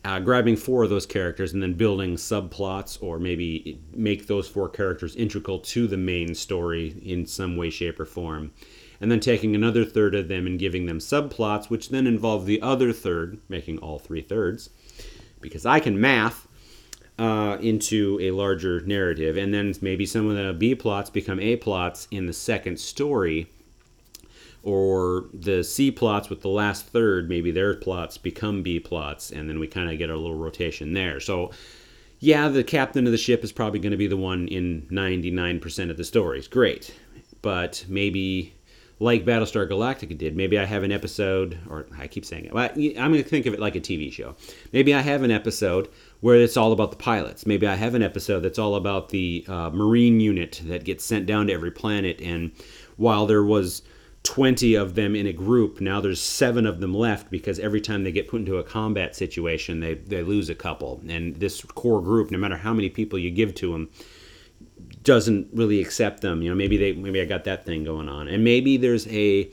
Uh, 0.05 0.19
grabbing 0.19 0.55
four 0.55 0.83
of 0.83 0.89
those 0.89 1.05
characters 1.05 1.53
and 1.53 1.61
then 1.61 1.73
building 1.73 2.15
subplots 2.15 3.01
or 3.01 3.19
maybe 3.19 3.81
make 3.93 4.27
those 4.27 4.47
four 4.47 4.69
characters 4.69 5.15
integral 5.15 5.59
to 5.59 5.85
the 5.85 5.97
main 5.97 6.33
story 6.33 6.95
in 7.03 7.25
some 7.25 7.57
way, 7.57 7.69
shape, 7.69 7.99
or 7.99 8.05
form. 8.05 8.51
And 8.99 9.11
then 9.11 9.19
taking 9.19 9.55
another 9.55 9.85
third 9.85 10.15
of 10.15 10.27
them 10.27 10.47
and 10.47 10.57
giving 10.57 10.85
them 10.85 10.99
subplots, 10.99 11.69
which 11.69 11.89
then 11.89 12.07
involve 12.07 12.45
the 12.45 12.61
other 12.61 12.91
third, 12.91 13.39
making 13.47 13.77
all 13.79 13.99
three 13.99 14.21
thirds. 14.21 14.69
Because 15.39 15.65
I 15.65 15.79
can 15.79 16.01
math, 16.01 16.47
uh, 17.19 17.57
into 17.61 18.19
a 18.21 18.31
larger 18.31 18.81
narrative, 18.81 19.37
and 19.37 19.53
then 19.53 19.73
maybe 19.81 20.05
some 20.05 20.29
of 20.29 20.35
the 20.35 20.53
B 20.53 20.75
plots 20.75 21.09
become 21.09 21.39
A 21.39 21.55
plots 21.55 22.07
in 22.11 22.25
the 22.27 22.33
second 22.33 22.79
story, 22.79 23.47
or 24.63 25.25
the 25.33 25.63
C 25.63 25.91
plots 25.91 26.29
with 26.29 26.41
the 26.41 26.49
last 26.49 26.87
third, 26.87 27.29
maybe 27.29 27.51
their 27.51 27.73
plots 27.73 28.17
become 28.17 28.63
B 28.63 28.79
plots, 28.79 29.31
and 29.31 29.49
then 29.49 29.59
we 29.59 29.67
kind 29.67 29.89
of 29.89 29.97
get 29.97 30.09
a 30.09 30.15
little 30.15 30.35
rotation 30.35 30.93
there. 30.93 31.19
So, 31.19 31.51
yeah, 32.19 32.49
the 32.49 32.63
captain 32.63 33.05
of 33.05 33.11
the 33.11 33.17
ship 33.17 33.43
is 33.43 33.51
probably 33.51 33.79
going 33.79 33.91
to 33.91 33.97
be 33.97 34.07
the 34.07 34.17
one 34.17 34.47
in 34.47 34.87
99% 34.91 35.89
of 35.89 35.97
the 35.97 36.03
stories. 36.03 36.47
Great. 36.47 36.93
But 37.41 37.85
maybe 37.87 38.55
like 38.99 39.25
Battlestar 39.25 39.69
Galactica 39.69 40.17
did. 40.17 40.35
Maybe 40.35 40.57
I 40.57 40.65
have 40.65 40.83
an 40.83 40.91
episode, 40.91 41.59
or 41.69 41.87
I 41.97 42.07
keep 42.07 42.25
saying 42.25 42.45
it. 42.45 42.55
I'm 42.55 43.11
going 43.11 43.23
to 43.23 43.29
think 43.29 43.45
of 43.45 43.53
it 43.53 43.59
like 43.59 43.75
a 43.75 43.79
TV 43.79 44.11
show. 44.11 44.35
Maybe 44.73 44.93
I 44.93 45.01
have 45.01 45.23
an 45.23 45.31
episode 45.31 45.89
where 46.21 46.35
it's 46.35 46.57
all 46.57 46.71
about 46.71 46.91
the 46.91 46.97
pilots. 46.97 47.45
Maybe 47.45 47.67
I 47.67 47.75
have 47.75 47.93
an 47.93 48.01
episode 48.01 48.39
that's 48.39 48.57
all 48.57 48.75
about 48.75 49.09
the 49.09 49.45
uh, 49.47 49.69
Marine 49.69 50.19
unit 50.19 50.61
that 50.65 50.83
gets 50.83 51.05
sent 51.05 51.27
down 51.27 51.47
to 51.47 51.53
every 51.53 51.71
planet. 51.71 52.19
And 52.21 52.51
while 52.95 53.27
there 53.27 53.43
was 53.43 53.83
20 54.23 54.73
of 54.73 54.95
them 54.95 55.15
in 55.15 55.27
a 55.27 55.33
group, 55.33 55.79
now 55.79 56.01
there's 56.01 56.21
seven 56.21 56.65
of 56.65 56.79
them 56.79 56.93
left 56.93 57.29
because 57.29 57.59
every 57.59 57.81
time 57.81 58.03
they 58.03 58.11
get 58.11 58.27
put 58.27 58.39
into 58.39 58.57
a 58.57 58.63
combat 58.63 59.15
situation, 59.15 59.79
they, 59.79 59.93
they 59.93 60.23
lose 60.23 60.49
a 60.49 60.55
couple. 60.55 61.01
And 61.07 61.35
this 61.35 61.61
core 61.61 62.01
group, 62.01 62.31
no 62.31 62.39
matter 62.39 62.57
how 62.57 62.73
many 62.73 62.89
people 62.89 63.19
you 63.19 63.29
give 63.29 63.53
to 63.55 63.73
them, 63.73 63.89
doesn't 65.07 65.47
really 65.53 65.79
accept 65.79 66.19
them. 66.19 66.41
You 66.41 66.49
know, 66.49 66.55
maybe 66.55 66.75
they 66.75 66.91
maybe 66.91 67.21
I 67.21 67.25
got 67.25 67.45
that 67.45 67.65
thing 67.65 67.85
going 67.85 68.09
on, 68.09 68.27
and 68.27 68.43
maybe 68.43 68.75
there's 68.75 69.07
a 69.07 69.49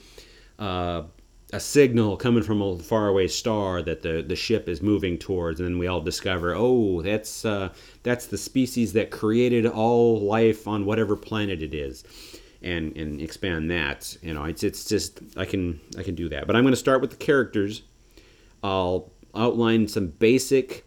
uh, 0.58 1.04
a 1.52 1.60
signal 1.60 2.16
coming 2.16 2.42
from 2.42 2.60
a 2.60 2.76
faraway 2.80 3.28
star 3.28 3.80
that 3.82 4.02
the, 4.02 4.24
the 4.26 4.34
ship 4.34 4.68
is 4.68 4.82
moving 4.82 5.16
towards, 5.16 5.60
and 5.60 5.68
then 5.68 5.78
we 5.78 5.86
all 5.86 6.00
discover, 6.00 6.54
oh, 6.56 7.02
that's 7.02 7.44
uh, 7.44 7.68
that's 8.02 8.26
the 8.26 8.36
species 8.36 8.92
that 8.94 9.12
created 9.12 9.64
all 9.64 10.20
life 10.20 10.66
on 10.66 10.84
whatever 10.84 11.14
planet 11.14 11.62
it 11.62 11.72
is, 11.72 12.02
and 12.60 12.96
and 12.96 13.20
expand 13.20 13.70
that. 13.70 14.16
You 14.22 14.34
know, 14.34 14.44
it's 14.44 14.64
it's 14.64 14.84
just 14.84 15.20
I 15.36 15.44
can 15.44 15.80
I 15.96 16.02
can 16.02 16.16
do 16.16 16.28
that, 16.30 16.48
but 16.48 16.56
I'm 16.56 16.64
going 16.64 16.72
to 16.74 16.76
start 16.76 17.00
with 17.00 17.10
the 17.10 17.16
characters. 17.16 17.82
I'll 18.64 19.12
outline 19.36 19.86
some 19.86 20.08
basic 20.08 20.83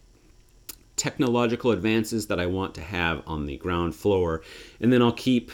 technological 0.97 1.71
advances 1.71 2.27
that 2.27 2.39
I 2.39 2.47
want 2.47 2.75
to 2.75 2.81
have 2.81 3.23
on 3.25 3.45
the 3.45 3.57
ground 3.57 3.95
floor, 3.95 4.41
and 4.81 4.91
then 4.91 5.01
I'll 5.01 5.13
keep. 5.13 5.51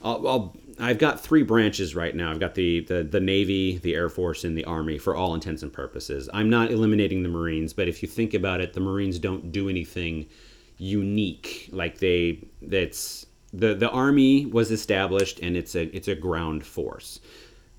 I'll, 0.00 0.28
I'll 0.28 0.56
I've 0.78 0.98
got 0.98 1.20
three 1.20 1.42
branches 1.42 1.96
right 1.96 2.14
now. 2.14 2.30
I've 2.30 2.38
got 2.38 2.54
the, 2.54 2.80
the 2.84 3.02
the 3.02 3.18
Navy, 3.18 3.78
the 3.78 3.94
Air 3.94 4.08
Force, 4.08 4.44
and 4.44 4.56
the 4.56 4.64
Army 4.64 4.96
for 4.98 5.16
all 5.16 5.34
intents 5.34 5.64
and 5.64 5.72
purposes. 5.72 6.28
I'm 6.32 6.48
not 6.48 6.70
eliminating 6.70 7.24
the 7.24 7.28
Marines, 7.28 7.72
but 7.72 7.88
if 7.88 8.00
you 8.02 8.08
think 8.08 8.32
about 8.34 8.60
it, 8.60 8.74
the 8.74 8.80
Marines 8.80 9.18
don't 9.18 9.50
do 9.50 9.68
anything 9.68 10.26
unique. 10.78 11.68
Like 11.72 11.98
they 11.98 12.46
that's 12.62 13.26
the 13.52 13.74
the 13.74 13.90
Army 13.90 14.46
was 14.46 14.70
established 14.70 15.40
and 15.40 15.56
it's 15.56 15.74
a 15.74 15.94
it's 15.94 16.08
a 16.08 16.14
ground 16.14 16.64
force. 16.64 17.20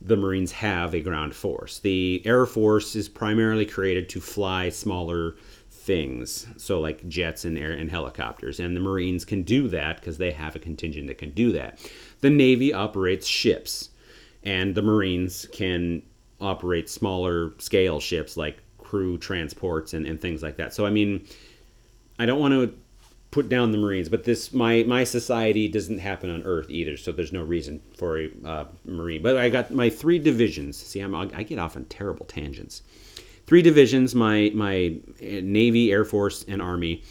The 0.01 0.17
Marines 0.17 0.51
have 0.53 0.93
a 0.93 1.01
ground 1.01 1.35
force. 1.35 1.79
The 1.79 2.21
Air 2.25 2.45
Force 2.45 2.95
is 2.95 3.09
primarily 3.09 3.65
created 3.65 4.07
to 4.09 4.21
fly 4.21 4.69
smaller 4.69 5.35
things, 5.89 6.45
so 6.55 6.79
like 6.79 7.07
jets 7.09 7.45
and 7.45 7.57
air 7.57 7.71
and 7.71 7.89
helicopters, 7.89 8.59
and 8.59 8.75
the 8.75 8.79
Marines 8.79 9.25
can 9.25 9.41
do 9.41 9.67
that 9.69 9.95
because 9.95 10.19
they 10.19 10.29
have 10.29 10.55
a 10.55 10.59
contingent 10.59 11.07
that 11.07 11.17
can 11.17 11.31
do 11.31 11.51
that. 11.51 11.79
The 12.21 12.29
Navy 12.29 12.71
operates 12.71 13.25
ships, 13.25 13.89
and 14.43 14.75
the 14.75 14.83
Marines 14.83 15.47
can 15.51 16.03
operate 16.39 16.91
smaller 16.91 17.53
scale 17.57 17.99
ships 17.99 18.37
like 18.37 18.59
crew 18.77 19.17
transports 19.17 19.95
and, 19.95 20.05
and 20.05 20.21
things 20.21 20.43
like 20.43 20.57
that. 20.57 20.75
So 20.75 20.85
I 20.85 20.91
mean, 20.91 21.25
I 22.19 22.27
don't 22.27 22.39
want 22.39 22.53
to 22.53 22.71
put 23.31 23.49
down 23.49 23.71
the 23.71 23.79
Marines, 23.79 24.09
but 24.09 24.25
this 24.25 24.53
my 24.53 24.83
my 24.83 25.03
society 25.03 25.67
doesn't 25.67 25.97
happen 25.97 26.29
on 26.29 26.43
Earth 26.43 26.69
either, 26.69 26.97
so 26.97 27.11
there's 27.11 27.33
no 27.33 27.41
reason 27.41 27.81
for 27.97 28.19
a 28.19 28.29
uh, 28.45 28.65
Marine. 28.85 29.23
But 29.23 29.37
I 29.37 29.49
got 29.49 29.71
my 29.71 29.89
three 29.89 30.19
divisions. 30.19 30.77
See, 30.77 30.99
I'm 30.99 31.15
I 31.15 31.41
get 31.41 31.57
off 31.57 31.75
on 31.75 31.85
terrible 31.85 32.27
tangents. 32.27 32.83
Three 33.49 33.63
divisions: 33.63 34.13
my 34.13 34.51
my 34.53 34.95
Navy, 35.19 35.91
Air 35.91 36.05
Force, 36.05 36.45
and 36.47 36.61
Army, 36.61 37.01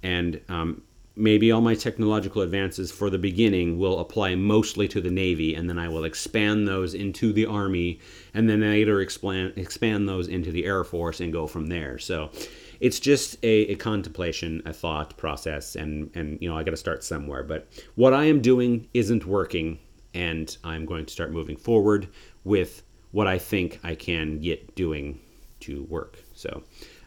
and 0.00 0.40
um, 0.48 0.82
maybe 1.16 1.50
all 1.50 1.60
my 1.60 1.74
technological 1.74 2.42
advances 2.42 2.92
for 2.92 3.10
the 3.10 3.18
beginning 3.18 3.80
will 3.80 3.98
apply 3.98 4.36
mostly 4.36 4.86
to 4.86 5.00
the 5.00 5.10
Navy, 5.10 5.56
and 5.56 5.68
then 5.68 5.76
I 5.76 5.88
will 5.88 6.04
expand 6.04 6.68
those 6.68 6.94
into 6.94 7.32
the 7.32 7.46
Army, 7.46 7.98
and 8.32 8.48
then 8.48 8.60
later 8.60 9.00
expand 9.00 9.54
expand 9.56 10.08
those 10.08 10.28
into 10.28 10.52
the 10.52 10.66
Air 10.66 10.84
Force 10.84 11.18
and 11.18 11.32
go 11.32 11.48
from 11.48 11.66
there. 11.66 11.98
So 11.98 12.30
it's 12.78 13.00
just 13.00 13.36
a, 13.42 13.72
a 13.72 13.74
contemplation, 13.74 14.62
a 14.66 14.72
thought 14.72 15.16
process, 15.16 15.74
and 15.74 16.12
and 16.14 16.38
you 16.40 16.48
know 16.48 16.56
I 16.56 16.62
got 16.62 16.70
to 16.70 16.76
start 16.76 17.02
somewhere. 17.02 17.42
But 17.42 17.66
what 17.96 18.14
I 18.14 18.26
am 18.26 18.40
doing 18.40 18.86
isn't 18.94 19.26
working, 19.26 19.80
and 20.14 20.56
I'm 20.62 20.86
going 20.86 21.06
to 21.06 21.12
start 21.12 21.32
moving 21.32 21.56
forward 21.56 22.06
with 22.44 22.84
what 23.10 23.26
I 23.26 23.38
think 23.38 23.80
I 23.82 23.96
can 23.96 24.38
get 24.38 24.76
doing 24.76 25.18
to 25.60 25.84
work. 25.84 26.18
So 26.34 26.62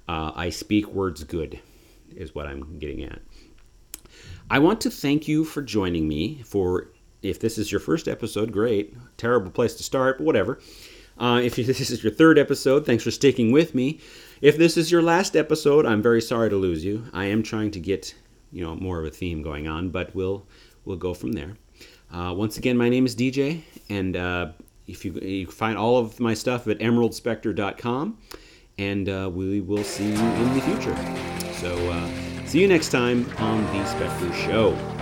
uh, 0.07 0.31
I 0.35 0.49
speak 0.49 0.87
words 0.87 1.23
good, 1.23 1.59
is 2.15 2.35
what 2.35 2.47
I'm 2.47 2.79
getting 2.79 3.03
at. 3.03 3.19
I 4.49 4.59
want 4.59 4.81
to 4.81 4.91
thank 4.91 5.27
you 5.27 5.45
for 5.45 5.61
joining 5.61 6.07
me. 6.07 6.41
For 6.45 6.89
if 7.21 7.39
this 7.39 7.57
is 7.57 7.71
your 7.71 7.79
first 7.79 8.07
episode, 8.07 8.51
great. 8.51 8.95
Terrible 9.17 9.51
place 9.51 9.75
to 9.75 9.83
start, 9.83 10.17
but 10.17 10.25
whatever. 10.25 10.59
Uh, 11.17 11.39
if 11.43 11.55
this 11.67 11.89
is 11.89 12.03
your 12.03 12.11
third 12.11 12.37
episode, 12.37 12.85
thanks 12.85 13.03
for 13.03 13.11
sticking 13.11 13.51
with 13.51 13.75
me. 13.75 13.99
If 14.41 14.57
this 14.57 14.75
is 14.75 14.91
your 14.91 15.01
last 15.01 15.35
episode, 15.35 15.85
I'm 15.85 16.01
very 16.01 16.21
sorry 16.21 16.49
to 16.49 16.57
lose 16.57 16.83
you. 16.83 17.05
I 17.13 17.25
am 17.25 17.43
trying 17.43 17.71
to 17.71 17.79
get 17.79 18.15
you 18.51 18.63
know 18.63 18.75
more 18.75 18.99
of 18.99 19.05
a 19.05 19.11
theme 19.11 19.41
going 19.41 19.67
on, 19.67 19.89
but 19.89 20.13
we'll 20.13 20.45
we'll 20.85 20.97
go 20.97 21.13
from 21.13 21.33
there. 21.33 21.57
Uh, 22.11 22.33
once 22.35 22.57
again, 22.57 22.77
my 22.77 22.89
name 22.89 23.05
is 23.05 23.15
DJ, 23.15 23.61
and 23.89 24.17
uh, 24.17 24.51
if 24.91 25.05
you, 25.05 25.13
you 25.13 25.47
find 25.47 25.77
all 25.77 25.97
of 25.97 26.19
my 26.19 26.33
stuff 26.33 26.67
at 26.67 26.79
emeraldspectre.com, 26.79 28.17
and 28.77 29.09
uh, 29.09 29.29
we 29.33 29.61
will 29.61 29.83
see 29.83 30.09
you 30.09 30.19
in 30.19 30.53
the 30.53 30.61
future. 30.61 30.95
So. 31.53 31.75
Uh, 31.89 32.09
See 32.51 32.59
you 32.59 32.67
next 32.67 32.89
time 32.89 33.25
on 33.37 33.63
The 33.67 33.85
Specter 33.85 34.33
Show. 34.33 35.00